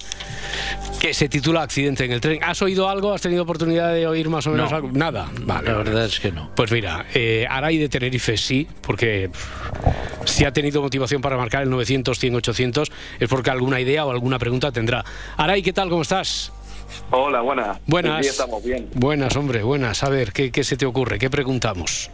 [1.00, 2.42] que se titula Accidente en el tren.
[2.42, 3.12] ¿Has oído algo?
[3.12, 4.76] ¿Has tenido oportunidad de oír más o menos No.
[4.76, 4.90] algo?
[4.92, 5.28] Nada.
[5.42, 6.50] Vale, La verdad es que no.
[6.56, 9.28] Pues mira, eh, Aray de Tenerife sí, porque
[10.24, 14.11] si ha tenido motivación para marcar el 900, 100, 800, es porque alguna idea o
[14.11, 15.04] alguna pregunta tendrá.
[15.36, 15.88] Aray, ¿qué tal?
[15.88, 16.52] ¿Cómo estás?
[17.11, 17.78] Hola, buenas.
[17.86, 18.24] Buenas.
[18.24, 18.88] Sí, estamos bien.
[18.94, 20.02] Buenas, hombre, buenas.
[20.04, 21.18] A ver, ¿qué, qué se te ocurre?
[21.18, 22.11] ¿Qué preguntamos?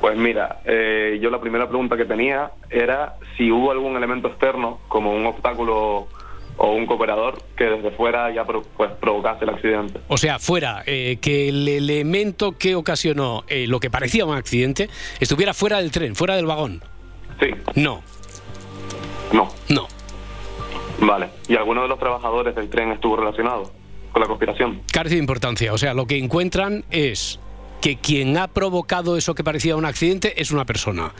[0.00, 4.80] Pues mira, eh, yo la primera pregunta que tenía era si hubo algún elemento externo,
[4.88, 6.08] como un obstáculo
[6.58, 10.00] o un cooperador, que desde fuera ya pro- pues, provocase el accidente.
[10.08, 14.88] O sea, fuera, eh, que el elemento que ocasionó eh, lo que parecía un accidente
[15.20, 16.82] estuviera fuera del tren, fuera del vagón.
[17.40, 17.48] Sí.
[17.74, 18.02] No,
[19.32, 19.48] No.
[19.68, 19.88] no.
[21.00, 21.28] Vale.
[21.48, 23.72] ¿Y alguno de los trabajadores del tren estuvo relacionado
[24.12, 24.82] con la conspiración?
[24.92, 25.72] Carece de importancia.
[25.72, 27.38] O sea, lo que encuentran es
[27.80, 31.12] que quien ha provocado eso que parecía un accidente es una persona.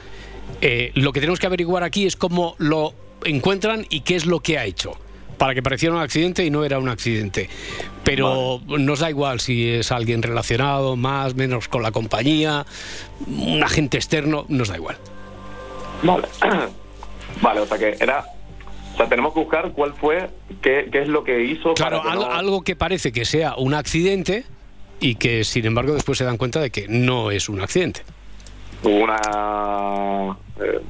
[0.60, 2.94] Eh, lo que tenemos que averiguar aquí es cómo lo
[3.24, 4.96] encuentran y qué es lo que ha hecho
[5.36, 7.48] para que pareciera un accidente y no era un accidente.
[8.04, 12.64] Pero nos da igual si es alguien relacionado, más, menos con la compañía,
[13.26, 14.96] un agente externo, nos da igual.
[16.02, 16.26] Vale.
[17.42, 18.24] vale, o sea que era.
[18.94, 20.30] O sea, tenemos que buscar cuál fue,
[20.62, 21.74] qué, qué es lo que hizo.
[21.74, 24.44] Claro, para que algo, no- algo que parece que sea un accidente
[25.00, 28.02] y que sin embargo después se dan cuenta de que no es un accidente.
[28.82, 30.36] Hubo una.
[30.60, 30.80] eh,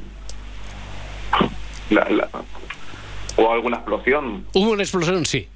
[1.90, 2.28] la- la-
[3.36, 4.46] o alguna explosión.
[4.54, 5.26] ¿Hubo una explosión?
[5.26, 5.48] Sí.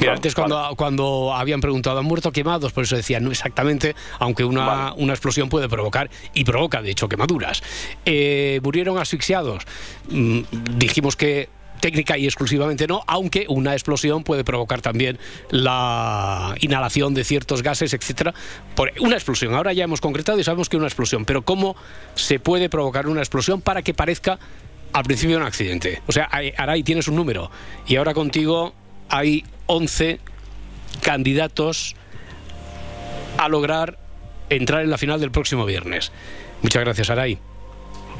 [0.00, 2.72] Mira, antes cuando, cuando habían preguntado, ¿han muerto quemados?
[2.72, 7.08] Por eso decían, no exactamente, aunque una, una explosión puede provocar, y provoca de hecho
[7.08, 7.62] quemaduras.
[8.04, 9.64] Eh, ¿Murieron asfixiados?
[10.08, 10.40] Mm,
[10.76, 11.48] dijimos que
[11.80, 15.18] técnica y exclusivamente no, aunque una explosión puede provocar también
[15.50, 18.32] la inhalación de ciertos gases, etcétera.
[18.74, 19.54] Por una explosión.
[19.54, 21.76] Ahora ya hemos concretado y sabemos que una explosión, pero ¿cómo
[22.14, 24.38] se puede provocar una explosión para que parezca
[24.94, 26.00] al principio un accidente?
[26.06, 27.50] O sea, ahora ahí tienes un número
[27.86, 28.72] y ahora contigo
[29.08, 30.18] hay 11
[31.02, 31.94] candidatos
[33.38, 33.98] a lograr
[34.50, 36.12] entrar en la final del próximo viernes.
[36.62, 37.38] Muchas gracias, Aray.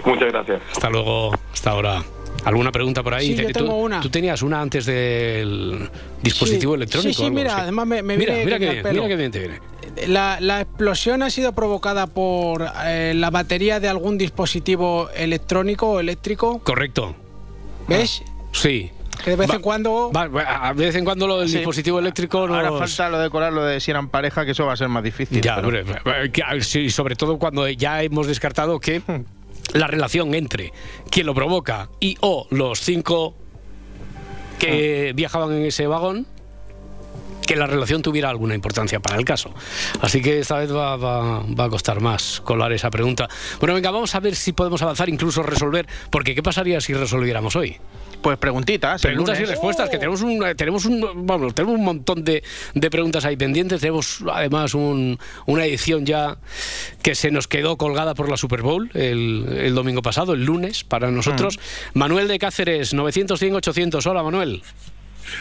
[0.04, 0.60] Muchas gracias.
[0.72, 2.02] Hasta luego, hasta ahora.
[2.44, 3.28] ¿Alguna pregunta por ahí?
[3.28, 4.00] Sí, yo Tú- tengo una.
[4.00, 5.88] Tú tenías una antes del
[6.20, 7.14] dispositivo Sí, electrónico.
[7.14, 9.38] Sí, sí, mira, además me, me mira, viene mira que bien, mira qué bien te
[9.38, 9.60] viene.
[10.08, 16.00] La, la explosión ha sido provocada por eh, la batería de algún dispositivo electrónico o
[16.00, 16.58] eléctrico.
[16.58, 17.14] Correcto.
[17.88, 18.22] ¿Ves?
[18.52, 18.90] Sí.
[19.22, 20.10] Que de vez Va- en cuando.
[20.12, 21.56] va- va- a de vez en cuando lo del Sí.
[21.58, 22.56] dispositivo eléctrico nos...
[22.56, 24.88] Ahora falta lo de colar, lo de si eran pareja, que eso va a ser
[24.88, 25.40] más difícil.
[25.40, 29.02] Ya, pero- hombre, que, ah, sí, sobre todo cuando ya hemos descartado que
[29.72, 30.72] la relación entre
[31.10, 33.34] quien lo provoca y o los cinco
[34.58, 36.26] que viajaban en ese vagón,
[37.46, 39.52] que la relación tuviera alguna importancia para el caso.
[40.00, 43.28] Así que esta vez va, va- va a costar más colar esa pregunta.
[43.60, 47.54] Bueno, venga, vamos a ver si podemos avanzar, incluso resolver, porque ¿qué pasaría si resolviéramos
[47.56, 47.76] hoy?
[48.24, 49.02] Pues preguntitas.
[49.02, 53.26] Preguntas y respuestas, que tenemos un, tenemos un, vamos, tenemos un montón de, de preguntas
[53.26, 53.82] ahí pendientes.
[53.82, 56.38] Tenemos además un- una edición ya
[57.02, 60.84] que se nos quedó colgada por la Super Bowl el, el domingo pasado, el lunes,
[60.84, 61.60] para nosotros.
[61.92, 64.06] Manuel de Cáceres, 900-100-800.
[64.06, 64.62] Hola, Manuel.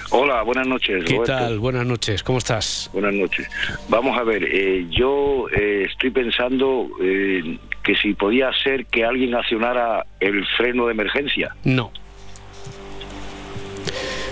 [0.10, 1.06] Hola, buenas noches.
[1.06, 1.34] ¿Qué Roberto.
[1.38, 1.60] tal?
[1.60, 2.90] Buenas noches, ¿cómo estás?
[2.92, 3.48] Buenas noches.
[3.88, 9.36] Vamos a ver, eh, yo eh, estoy pensando eh, que si podía ser que alguien
[9.36, 11.56] accionara el freno de emergencia.
[11.64, 11.92] No.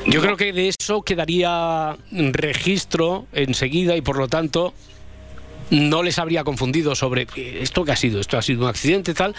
[0.07, 4.73] Yo creo que de eso quedaría registro enseguida y por lo tanto
[5.69, 9.13] no les habría confundido sobre eh, esto que ha sido, esto ha sido un accidente
[9.13, 9.35] tal.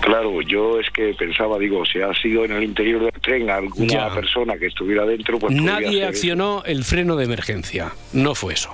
[0.00, 3.92] Claro, yo es que pensaba, digo, si ha sido en el interior del tren alguna
[3.92, 4.14] Ya.
[4.14, 6.08] persona que estuviera dentro, pues Nadie eso.
[6.08, 7.92] accionó el freno de emergencia.
[8.12, 8.70] No fue eso.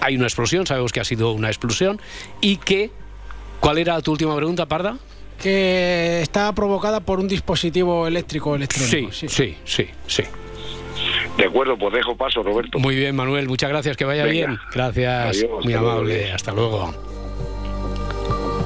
[0.00, 2.00] Hay una explosión, sabemos que ha sido una explosión
[2.40, 2.90] y que...
[3.60, 4.98] ¿Cuál era tu última pregunta, Parda?
[5.42, 9.12] Que está provocada por un dispositivo eléctrico electrónico.
[9.12, 10.22] Sí, sí, sí, sí.
[11.36, 12.78] De acuerdo, pues dejo paso, Roberto.
[12.78, 14.32] Muy bien, Manuel, muchas gracias, que vaya Venga.
[14.48, 14.58] bien.
[14.72, 16.94] Gracias, Adiós, muy luego, amable, hasta luego.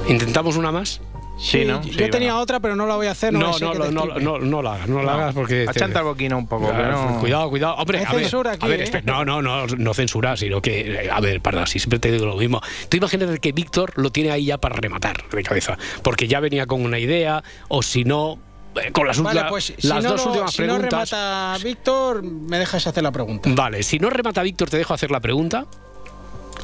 [0.07, 1.01] ¿Intentamos una más?
[1.37, 1.81] Sí, ¿no?
[1.83, 3.31] yo Sí, tenía otra, pero no la voy a hacer.
[3.31, 5.65] No, No, no, no, no, no, no la hagas, no la hagas porque...
[5.67, 6.71] Achanta el boquino un poco.
[6.73, 7.75] no- Cuidado, cuidado.
[7.75, 8.83] Hombre, ver, aquí, a ver, ¿eh?
[8.83, 12.25] espera, no, no, no, no censura, sino que, a ver, parda, si siempre te digo
[12.25, 12.59] lo mismo.
[12.89, 16.65] Tú imagínate que Víctor lo tiene ahí ya para rematar de cabeza, porque ya venía
[16.65, 18.39] con una idea, o si no,
[18.83, 21.11] eh, con las, Vale, pues si las no, dos lo- últimas si no preguntas.
[21.11, 23.49] remata Víctor, me dejas hacer la pregunta.
[23.53, 25.65] Vale, si no remata Víctor, te dejo hacer la pregunta,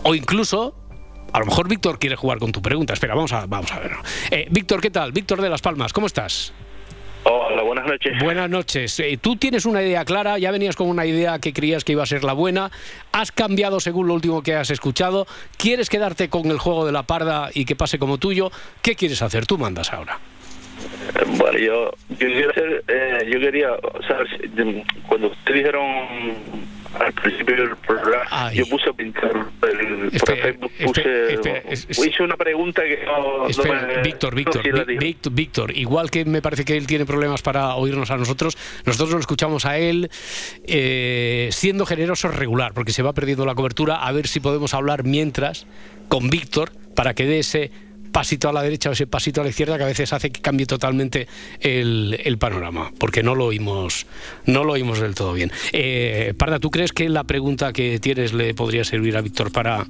[0.03, 0.73] o incluso.
[1.33, 2.93] A lo mejor Víctor quiere jugar con tu pregunta.
[2.93, 3.91] Espera, vamos a, vamos a ver.
[4.29, 5.11] Eh, Víctor, ¿qué tal?
[5.11, 6.53] Víctor de Las Palmas, ¿cómo estás?
[7.23, 8.13] Hola, buenas noches.
[8.21, 8.99] Buenas noches.
[8.99, 12.03] Eh, Tú tienes una idea clara, ya venías con una idea que creías que iba
[12.03, 12.69] a ser la buena,
[13.11, 15.25] has cambiado según lo último que has escuchado,
[15.57, 19.21] quieres quedarte con el juego de la parda y que pase como tuyo, ¿qué quieres
[19.21, 19.45] hacer?
[19.47, 20.19] Tú mandas ahora.
[21.37, 23.69] Bueno, yo, yo quería hacer, eh, yo quería,
[24.07, 24.27] saber
[25.07, 25.85] cuando ustedes dijeron
[26.99, 29.31] al principio del programa, yo puse a pintar
[29.63, 30.53] el, Espera,
[30.85, 34.61] puse, espera, es- es- hice una pregunta que no, no me- Víctor, Víctor.
[34.99, 39.11] Víctor, Víctor, igual que me parece que él tiene problemas para oírnos a nosotros, nosotros
[39.11, 40.09] lo escuchamos a él
[40.65, 45.03] eh, siendo generoso regular, porque se va perdiendo la cobertura, a ver si podemos hablar
[45.03, 45.65] mientras
[46.09, 47.71] con Víctor para que dé ese
[48.13, 50.39] pasito a la derecha o ese pasito a la izquierda que a veces hace que
[50.39, 51.27] cambie totalmente
[51.59, 54.05] el, el panorama, porque no lo oímos,
[54.45, 55.51] no lo oímos del todo bien.
[55.73, 59.85] Eh, Parda, ¿tú crees que la pregunta que tienes le podría servir a Víctor para,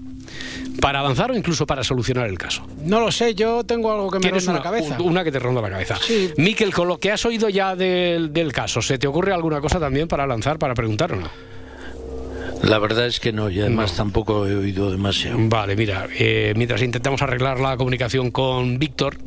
[0.82, 2.66] para avanzar o incluso para solucionar el caso?
[2.84, 4.98] No lo sé, yo tengo algo que me ronda una, la cabeza.
[5.02, 6.00] una que te ronda la cabeza.
[6.38, 9.80] Miquel, con lo que has oído ya del, del caso, ¿se te ocurre alguna cosa
[9.80, 11.53] también para lanzar, para preguntar o no?
[12.64, 15.38] La verdad es que no, y además tampoco he oído demasiado.
[15.38, 19.18] Vale, mira, eh, mientras intentamos arreglar la comunicación con Víctor,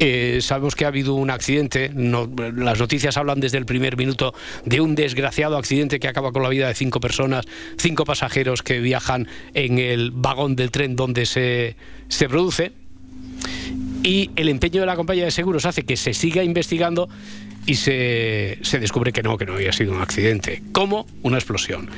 [0.00, 1.90] eh, sabemos que ha habido un accidente.
[1.94, 4.34] No, las noticias hablan desde el primer minuto
[4.64, 7.44] de un desgraciado accidente que acaba con la vida de cinco personas,
[7.76, 11.76] cinco pasajeros que viajan en el vagón del tren donde se,
[12.08, 12.72] se produce.
[14.02, 17.08] Y el empeño de la compañía de seguros hace que se siga investigando
[17.66, 20.62] y se, se descubre que no, que no había sido un accidente.
[20.72, 21.06] ¿Cómo?
[21.22, 21.90] Una explosión.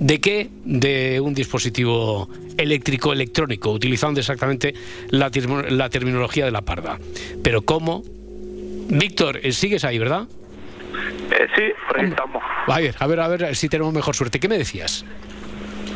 [0.00, 0.48] ¿De qué?
[0.64, 2.26] De un dispositivo
[2.56, 4.72] eléctrico electrónico, utilizando exactamente
[5.10, 6.98] la, terminología de la parda.
[7.44, 8.02] Pero ¿cómo?
[8.88, 10.26] Víctor, eh, sigues ahí, ¿verdad?
[11.30, 12.42] Eh, sí, por ahí estamos.
[12.66, 14.40] A ver, a ver, a ver si tenemos mejor suerte.
[14.40, 15.04] ¿Qué me decías?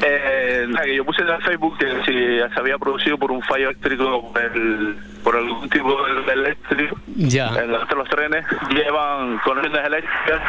[0.06, 2.12] Eh, que yo puse en el Facebook que si
[2.52, 5.96] se había producido por un fallo eléctrico por, el- por algún tipo
[6.26, 6.96] de eléctrico.
[7.16, 7.50] Ya.
[7.62, 10.42] Los, los trenes llevan conexiones eléctricas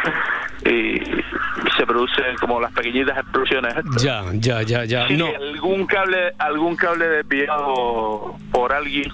[0.66, 3.74] y, y se producen como las pequeñitas explosiones.
[3.76, 4.02] estas.
[4.02, 5.08] Ya, ya, ya, ya.
[5.08, 5.28] Sí, No.
[5.34, 9.10] algún cable, algún cable desviado por alguien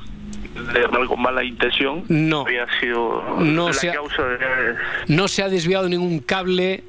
[0.74, 2.40] de con mala intención No.
[2.42, 4.38] había sido No la se ha- causa de
[5.08, 6.82] No se ha desviado ningún cable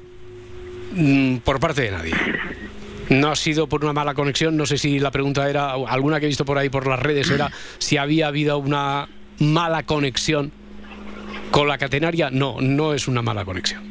[0.92, 2.14] mm, por parte de nadie.
[3.10, 4.56] No ha sido por una mala conexión.
[4.56, 7.30] No sé si la pregunta era, alguna que he visto por ahí por las redes,
[7.30, 10.52] era si había habido una mala conexión
[11.50, 12.30] con la catenaria.
[12.30, 13.82] No, no es una mala conexión.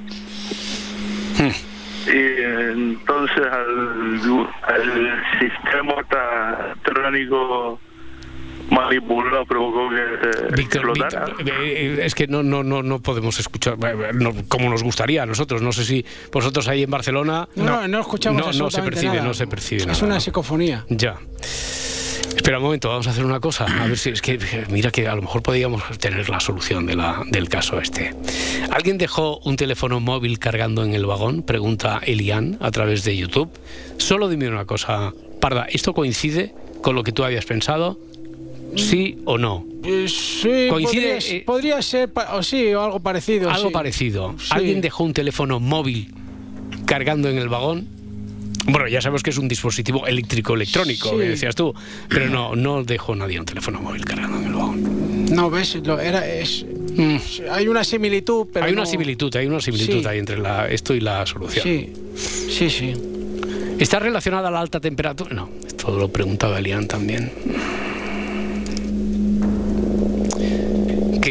[2.08, 4.20] y entonces al,
[4.68, 5.96] al sistema
[6.84, 7.80] electrónico
[8.70, 11.26] manipulado provocó que se Víctor, explotara.
[11.26, 14.84] Víctor, eh, eh, es que no, no, no, no podemos escuchar eh, no, como nos
[14.84, 15.62] gustaría a nosotros.
[15.62, 17.48] No sé si vosotros ahí en Barcelona.
[17.56, 19.24] No, no, no escuchamos no, no se percibe, nada.
[19.28, 20.22] no se percibe Es nada, una ¿no?
[20.22, 20.86] psicofonía.
[20.90, 21.18] Ya.
[22.36, 23.66] Espera un momento, vamos a hacer una cosa.
[23.66, 24.38] A ver si es que
[24.70, 28.14] mira que a lo mejor podríamos tener la solución de la, del caso este.
[28.72, 31.44] ¿Alguien dejó un teléfono móvil cargando en el vagón?
[31.44, 33.50] Pregunta Elian a través de YouTube.
[33.98, 37.98] Solo dime una cosa, Parda, ¿esto coincide con lo que tú habías pensado?
[38.76, 39.66] ¿Sí o no?
[39.84, 43.50] Eh, sí, Coincide, podría, eh, podría ser, o sí, o algo parecido.
[43.50, 43.74] Algo sí.
[43.74, 44.36] parecido.
[44.40, 44.48] Sí.
[44.52, 46.14] ¿Alguien dejó un teléfono móvil
[46.86, 47.88] cargando en el vagón?
[48.66, 51.18] Bueno, ya sabemos que es un dispositivo eléctrico electrónico, Sí.
[51.18, 51.74] que decías tú,
[52.08, 55.26] pero no, no dejó nadie un teléfono móvil cargando en el vagón.
[55.36, 56.66] No, ves, Lo- era, es,
[57.52, 58.68] hay una similitud, pero Mm.
[58.68, 61.62] hay una similitud, hay una similitud ahí entre la, esto y la solución.
[61.64, 61.92] Sí,
[62.50, 62.94] sí, sí.
[63.80, 65.34] ¿Está relacionada a la alta temperatura?
[65.36, 67.32] No, esto lo preguntaba Elian también.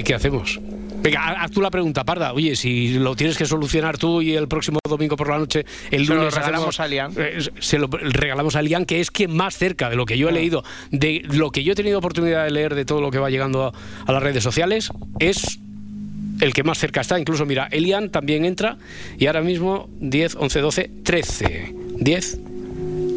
[0.03, 0.61] ¿Qué, qué hacemos?
[1.03, 2.33] Venga, ha- haz tú la pregunta, Parda.
[2.33, 6.07] Oye, si lo tienes que solucionar tú y el próximo domingo por la noche, el
[6.07, 7.13] Se lo lunes regalamos hacemos- a Elian.
[7.17, 10.29] eh, se lo regalamos a Elian, que es quien más cerca de lo que yo
[10.29, 13.19] he leído, de lo que yo he tenido oportunidad de leer de todo lo que
[13.19, 13.73] va llegando a,
[14.07, 15.59] a las redes sociales, es
[16.41, 17.19] el que más cerca está.
[17.19, 18.77] Incluso, mira, Elian también entra
[19.19, 21.75] y ahora mismo 10, 11, 12, 13.
[21.99, 22.39] 10,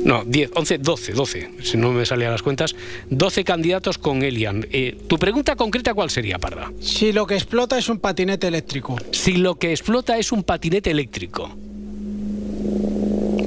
[0.06, 2.76] no, 10, 11, 12, 12, si no me salían las cuentas.
[3.10, 4.66] 12 candidatos con Elian.
[4.72, 6.72] Eh, ¿Tu pregunta concreta cuál sería, Parda?
[6.80, 8.96] Si lo que explota es un patinete eléctrico.
[9.12, 11.50] Si lo que explota es un patinete eléctrico.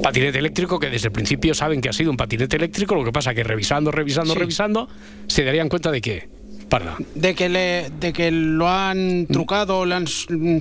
[0.03, 3.11] Patinete eléctrico que desde el principio saben que ha sido un patinete eléctrico, lo que
[3.11, 4.39] pasa que revisando, revisando, Sí.
[4.39, 4.89] revisando,
[5.27, 6.27] se darían cuenta de que,
[6.69, 6.95] Parda.
[7.15, 10.05] De que, le, de que lo han trucado, le han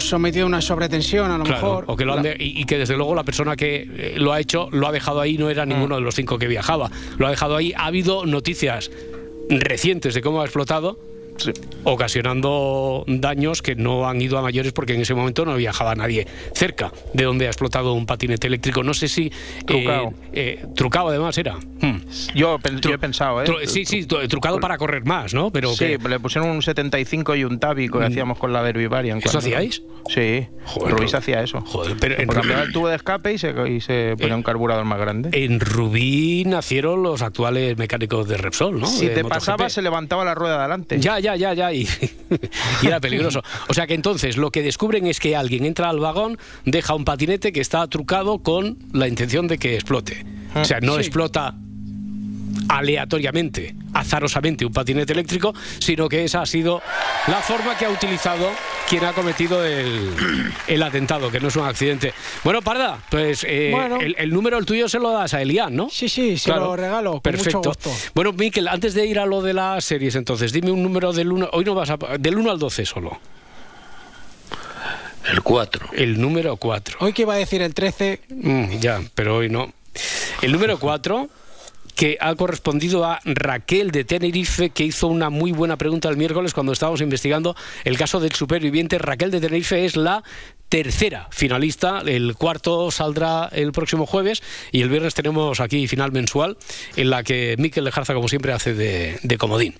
[0.00, 1.84] sometido a una sobretensión, a lo Claro, mejor.
[1.86, 4.32] o que lo han de- y, y que desde luego la persona que eh, lo
[4.32, 7.26] ha hecho lo ha dejado ahí no era ninguno de los cinco que viajaba lo
[7.26, 8.90] ha dejado ahí ha habido noticias
[9.50, 10.98] recientes de cómo ha explotado
[11.84, 16.26] ocasionando daños que no han ido a mayores porque en ese momento no viajaba nadie
[16.54, 19.32] cerca de donde ha explotado un patinete eléctrico no sé si eh,
[19.66, 20.12] Trucado.
[20.32, 21.98] eh, trucado además era Hmm.
[22.34, 23.46] Yo, yo he pensado, ¿eh?
[23.46, 26.60] Tru- sí sí tru- trucado para correr más no pero sí, que- le pusieron un
[26.60, 28.02] 75 y un tabi que Mm.
[28.02, 29.20] hacíamos con la Derby Variant.
[29.24, 29.82] ¿Eso cuando- hacíais?
[30.08, 31.60] Sí, Joder, Rubí Ru- se hacía eso.
[31.60, 34.84] Joder, pero en cambiaba el tubo de escape y se, y se ponía un carburador
[34.86, 35.30] más grande.
[35.32, 38.86] en Rubí nacieron los actuales mecánicos de Repsol, ¿no?
[38.86, 39.34] si De te MotoGP.
[39.38, 40.98] pasaba, se levantaba la rueda de adelante.
[41.00, 41.72] Ya, ya, ya, ya.
[41.72, 41.88] Y,
[42.82, 43.42] y era peligroso.
[43.68, 47.04] O sea que entonces lo que descubren es que alguien entra al vagón, deja un
[47.04, 50.24] patinete que está trucado con la intención de que explote.
[50.54, 51.00] O sea, no Sí.
[51.00, 51.54] explota
[52.68, 56.82] aleatoriamente, azarosamente un patinete eléctrico, sino que esa ha sido
[57.26, 58.50] la forma que ha utilizado
[58.88, 60.10] quien ha cometido el,
[60.66, 62.12] el atentado, que no es un accidente.
[62.44, 63.96] Bueno, Parda, pues eh, Bueno.
[64.00, 65.88] el, el número el tuyo se lo das a Elian, ¿no?
[65.90, 66.66] Sí, sí, se Claro.
[66.66, 67.12] lo regalo.
[67.12, 67.58] Con Perfecto.
[67.58, 67.90] Mucho gusto.
[68.14, 71.30] Bueno, Miquel, antes de ir a lo de las series, entonces, dime un número del
[71.32, 71.50] 1.
[71.52, 71.96] Hoy no vas a.
[72.18, 73.18] Del 1 al 12 solo.
[75.30, 75.88] El 4.
[75.92, 76.98] El número 4.
[77.00, 78.20] Hoy que iba a decir el 13,
[78.80, 79.72] ya, pero hoy no.
[80.40, 81.28] El número 4,
[81.98, 86.54] que ha correspondido a Raquel de Tenerife, que hizo una muy buena pregunta el miércoles
[86.54, 88.98] cuando estábamos investigando el caso del superviviente.
[88.98, 90.22] Raquel de Tenerife es la
[90.68, 92.02] tercera finalista.
[92.06, 96.56] El cuarto saldrá el próximo jueves y el viernes tenemos aquí final mensual
[96.94, 99.74] en la que Miquel Lejarza, como siempre, hace de, comodín.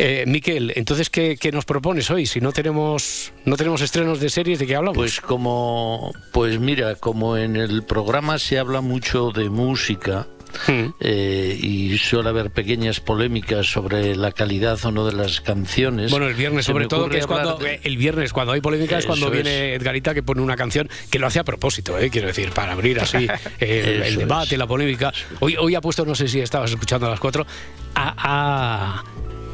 [0.00, 2.26] Eh, Miquel, entonces, ¿qué, nos propones hoy?
[2.26, 4.96] Si no tenemos, no tenemos estrenos de series, ¿de qué hablamos?
[4.96, 10.26] Pues como, pues mira, como en el programa se habla mucho de música,
[10.66, 10.86] Hmm.
[11.00, 16.10] Eh, y suele haber pequeñas polémicas sobre la calidad o no de las canciones.
[16.10, 19.06] Bueno, el viernes sobre todo, que es cuando eh, el viernes cuando hay polémica es
[19.06, 22.50] cuando viene Edgarita que pone una canción que lo hace a propósito, eh, quiero decir,
[22.52, 23.26] para abrir así
[23.58, 25.12] el, debate, la polémica.
[25.40, 27.46] Hoy, hoy ha puesto, no sé si estabas escuchando a las cuatro,
[27.94, 29.04] ha,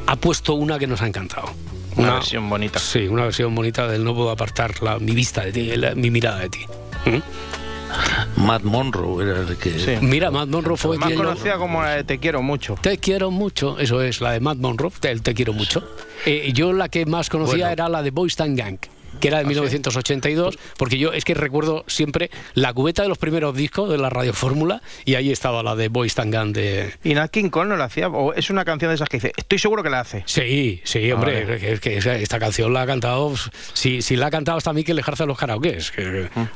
[0.05, 1.53] ha, puesto una que nos ha encantado.
[1.95, 2.79] Una, versión bonita.
[2.79, 6.39] Sí, una versión bonita del No puedo apartar la, mi vista de ti, mi mirada
[6.39, 6.65] de ti.
[7.05, 7.19] ¿Mm?
[8.41, 9.99] Matt Monroe era el que.
[10.01, 10.97] Mira, Matt Monroe fue.
[10.97, 12.75] Más conocida como la de Te quiero mucho.
[12.81, 15.83] Te quiero mucho, eso es, la de Matt Monroe, el Te quiero mucho.
[16.25, 18.79] Eh, yo la que más conocía era la de Boys Gang
[19.19, 23.17] que era de 1982, ¿Ah, porque yo es que recuerdo siempre la cubeta de los
[23.17, 26.93] primeros discos de la Radio Fórmula y ahí estaba la de Boys Tangan de...
[27.03, 28.07] ¿Y Nat King Cole no la hacía?
[28.07, 30.23] ¿O es una canción de esas que dice, estoy seguro que la hace?
[30.25, 33.33] Sí, sí, ah, hombre, es que esta canción la ha cantado,
[33.73, 35.91] si, si la ha cantado hasta Miquel Lejarza de los karaokes.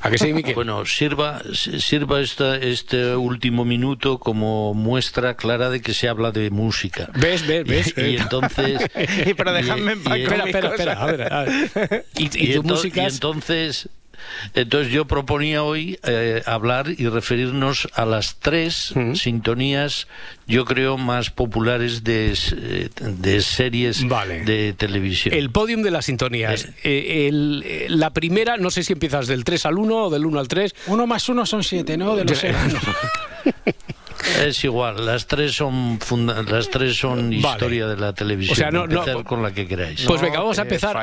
[0.02, 0.56] ¿A qué sí, Miquel?
[0.66, 6.50] Bueno, sirva, sirva esta, este último minuto como muestra clara de que se habla de
[6.50, 7.10] música.
[7.14, 7.94] ¿Ves, ves, ves?
[7.98, 8.80] Y, entonces...
[9.26, 12.06] y, pero dejadme en paz espera, espera, espera, a ver, a ver.
[12.18, 13.90] Y, y entonces,
[14.54, 20.08] entonces yo proponía hoy eh, hablar y referirnos a las tres sintonías,
[20.48, 22.38] yo creo, más populares de,
[23.00, 24.06] de series
[24.46, 25.36] de televisión.
[25.36, 26.66] El podium de las sintonías.
[26.84, 30.40] Eh, eh, la primera, no sé si empiezas del 3 al 1 o del 1
[30.40, 30.76] al 3.
[30.88, 32.16] Uno más uno son siete, ¿no?
[32.16, 32.44] De los
[34.46, 36.00] Es igual, las tres son
[36.48, 38.54] las tres son historia de la televisión.
[38.54, 40.04] O sea, no, no, con la que queráis.
[40.06, 40.96] Pues venga, vamos a empezar.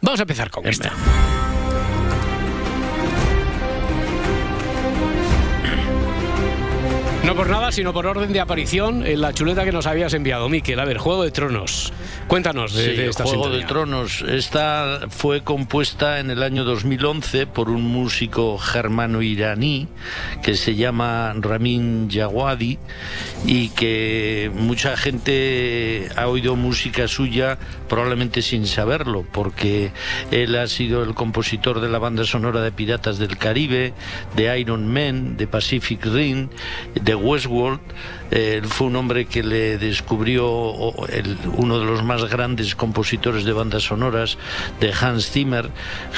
[0.00, 0.92] Vamos a empezar con esta.
[7.26, 10.48] No por nada, sino por orden de aparición en la chuleta que nos habías enviado,
[10.48, 10.78] Miquel.
[10.78, 11.92] A ver, Juego de Tronos.
[12.28, 14.22] Cuéntanos de, sí, esta Juego de Tronos.
[14.22, 19.88] Esta fue compuesta en el año 2011 por un músico germano-iraní
[20.40, 22.78] que se llama Ramin Jawadi
[23.44, 27.58] y que mucha gente ha oído música suya
[27.88, 29.92] probablemente sin saberlo, porque
[30.30, 33.94] él ha sido el compositor de la banda sonora de Piratas del Caribe,
[34.34, 36.48] de Iron Man, de Pacific Rim,
[36.94, 37.80] de Westworld.
[38.30, 43.84] Él fue un hombre que le descubrió uno de los más grandes compositores de bandas
[43.84, 44.38] sonoras,
[44.80, 45.70] de Hans Zimmer.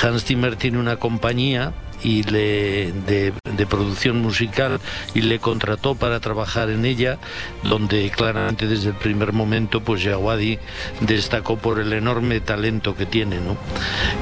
[0.02, 3.32] Hans Zimmer tiene una compañía y le, de,
[3.68, 4.80] producción musical
[5.14, 7.18] y le contrató para trabajar en ella,
[7.64, 10.58] donde claramente desde el primer momento pues Yawadi
[11.00, 13.40] destacó por el enorme talento que tiene.
[13.40, 13.56] ¿no?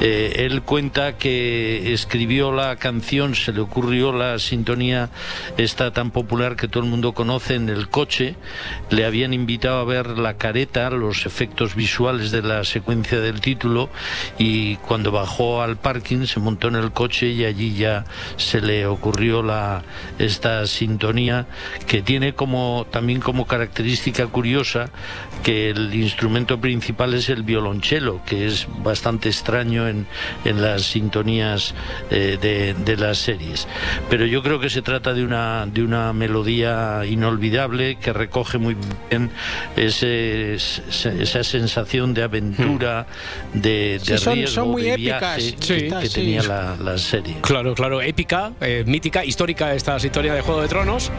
[0.00, 5.10] Eh, él cuenta que escribió la canción, se le ocurrió la sintonía
[5.56, 8.34] esta tan popular que todo el mundo conoce en el coche,
[8.90, 13.90] le habían invitado a ver la careta, los efectos visuales de la secuencia del título
[14.38, 18.04] y cuando bajó al parking se montó en el coche y allí ya
[18.36, 19.82] se le ocurrió la,
[20.18, 21.46] esta sintonía
[21.86, 24.90] que tiene como, también como característica curiosa
[25.42, 30.06] que el instrumento principal es el violonchelo, que es bastante extraño en,
[30.44, 31.74] en las sintonías
[32.10, 33.68] eh, de, de, las series.
[34.10, 38.76] Pero yo creo que se trata de una, de una melodía inolvidable que recoge muy
[39.10, 39.30] bien
[39.76, 43.06] ese, esa sensación de aventura,
[43.54, 45.54] de, de riesgo, muy de épicas.
[45.66, 47.36] que, tenía la, la serie.
[47.42, 51.10] Claro, claro, épica, eh, mítica, histórica esta historia de Juego de Tronos.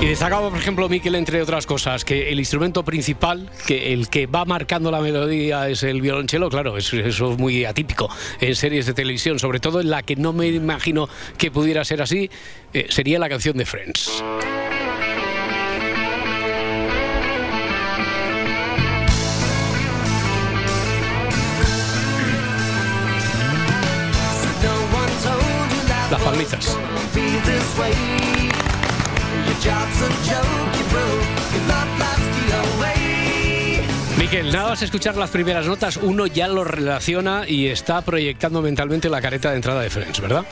[0.00, 4.26] Y destacaba, por ejemplo, Miquel, entre otras cosas, que el instrumento principal, que el que
[4.26, 8.08] va marcando la melodía es el violonchelo, claro, eso, es muy atípico
[8.40, 12.02] en series de televisión, sobre todo en la que no me imagino que pudiera ser
[12.02, 12.30] así,
[12.74, 14.22] eh, sería la canción de Friends.
[26.16, 26.78] Las palmitas.
[34.16, 39.10] Miquel, nada más escuchar las primeras notas, uno ya lo relaciona y está proyectando mentalmente
[39.10, 40.46] la careta de entrada de Friends, ¿verdad?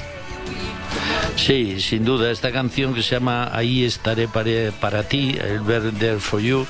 [1.37, 5.63] Sí, sin duda, esta canción que se llama Ahí estaré para, para ti, el
[5.99, 6.65] There for You,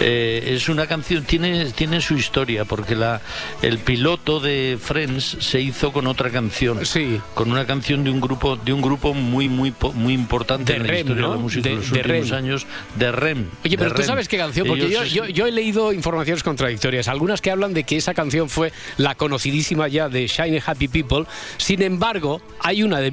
[0.00, 3.20] eh, es una canción, tiene, tiene su historia, porque la,
[3.62, 6.84] el piloto de Friends se hizo con otra canción.
[6.84, 7.20] Sí.
[7.34, 10.82] Con una canción de un grupo, de un grupo muy, muy, muy importante De en
[10.86, 11.28] la Rem, historia ¿no?
[11.30, 12.38] de la música De- de los de últimos Rem.
[12.38, 13.46] años, de Rem.
[13.64, 14.06] Oye, pero de tú Rem.
[14.08, 17.06] sabes qué canción, porque yo, Ellos- yo, yo he leído informaciones contradictorias.
[17.08, 21.26] Algunas que hablan de que esa canción fue la conocidísima ya de Shiny Happy People.
[21.58, 23.10] Sin embargo, hay una de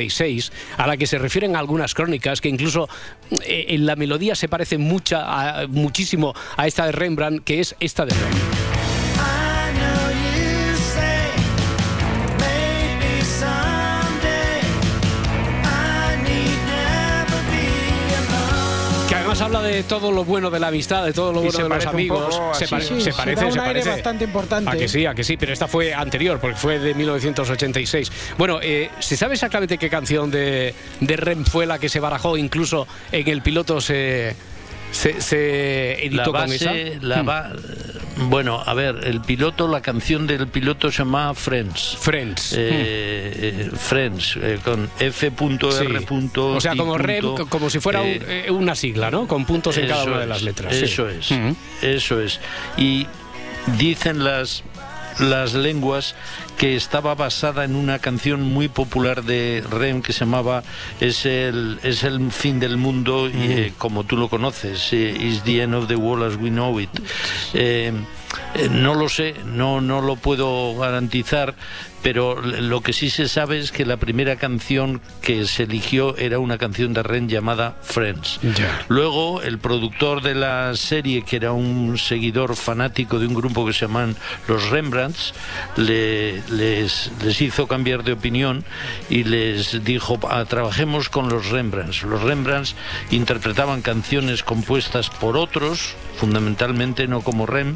[0.00, 2.88] 1986 a la que se refieren algunas crónicas que incluso
[3.44, 8.04] eh, en la melodía se parece mucha, muchísimo a esta de Rembrandt, que es esta
[8.04, 8.79] de Rembrandt.
[19.56, 21.86] Habla de todo lo bueno de la amistad, de todo lo bueno se de los
[21.86, 22.36] amigos.
[22.36, 23.90] poco Se, pare- Sí, se se parece, da un se aire parece.
[23.90, 24.70] bastante importante.
[24.70, 28.12] A que sí, a que sí, pero esta fue anterior, porque fue de 1986.
[28.38, 32.36] Bueno, eh, ¿se sabe exactamente qué canción de, de Rem fue la que se barajó?
[32.36, 34.34] Incluso en el piloto se,
[34.92, 36.66] se, se editó la con esa.
[36.70, 37.26] base, la Hmm.
[38.28, 41.96] Bueno, a ver, el piloto, la canción del piloto se llama Friends.
[42.00, 42.52] Friends.
[42.52, 45.32] Eh, eh, Friends, eh, con F.R.
[46.00, 46.30] Sí.
[46.56, 49.26] O sea, como Rem, como si fuera un- eh, eh, una sigla, ¿no?
[49.26, 50.74] Con puntos en cada una de las letras.
[50.76, 50.84] sí.
[50.84, 51.30] Eso es,
[51.82, 52.40] eso es.
[52.76, 53.06] Y
[53.78, 54.62] dicen las
[55.18, 56.14] las lenguas
[56.56, 60.62] que estaba basada en una canción muy popular de Rem que se llamaba
[61.00, 65.42] Es el, es el fin del mundo y, eh, como tú lo conoces, eh, Is
[65.42, 66.90] the end of the world as we know it.
[67.54, 67.92] Eh,
[68.54, 71.54] eh, no lo sé, no, no lo puedo garantizar,
[72.02, 76.38] pero lo que sí se sabe es que la primera canción que se eligió era
[76.38, 78.40] una canción de Ren llamada Friends.
[78.88, 83.74] Luego, el productor de la serie, que era un seguidor fanático de un grupo que
[83.74, 84.16] se llaman
[84.48, 85.34] los Rembrandts,
[85.76, 88.64] le- les, les hizo cambiar de opinión
[89.10, 92.02] y les dijo, "Ah, trabajemos con los Rembrandts.
[92.04, 92.74] Los Rembrandts
[93.10, 97.74] interpretaban canciones compuestas por otros, fundamentalmente no como Rem,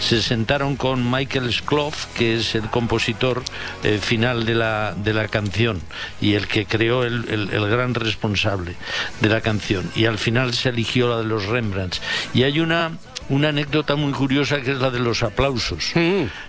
[0.00, 3.42] se sentaron con Michael Skloff, que es el compositor
[3.84, 5.80] eh, final de la, de la canción
[6.20, 8.74] y el que creó el, el- el gran responsable
[9.20, 9.90] de la canción.
[9.94, 12.00] Y al final se eligió la de los Rembrandts.
[12.34, 12.92] Y hay una
[13.28, 15.92] una anécdota muy curiosa que es la de los aplausos.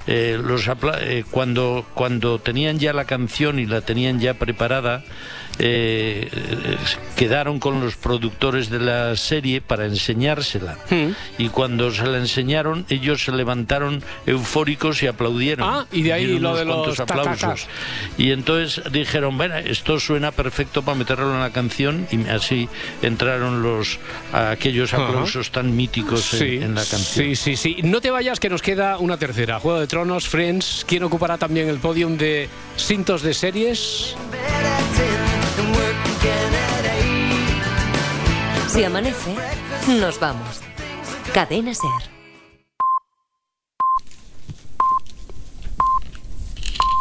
[0.08, 5.04] Eh, los apla- eh, cuando, cuando tenían ya la canción y la tenían ya preparada,
[5.60, 6.78] eh, eh,
[7.16, 10.78] quedaron con los productores de la serie para enseñársela.
[11.38, 15.70] Y cuando se la enseñaron, ellos se levantaron eufóricos y aplaudieron.
[15.70, 17.44] Ah, y de ahí Dieron lo de los cuantos ta-ta-tas.
[17.44, 17.68] aplausos.
[18.18, 22.68] Y entonces dijeron, bueno, esto suena perfecto para meterlo en la canción y así
[23.02, 24.00] entraron los
[24.32, 27.26] aquellos aplausos tan míticos en- Sí, en, la canción.
[27.28, 27.78] Sí, sí, sí.
[27.84, 29.60] No te vayas que nos queda una tercera.
[29.60, 30.84] Juego de Tronos, Friends.
[30.88, 34.16] ¿Quién ocupará también el podium de cintos de series?
[38.68, 39.36] Si amanece,
[39.88, 40.62] nos vamos.
[41.34, 42.23] Cadena Ser.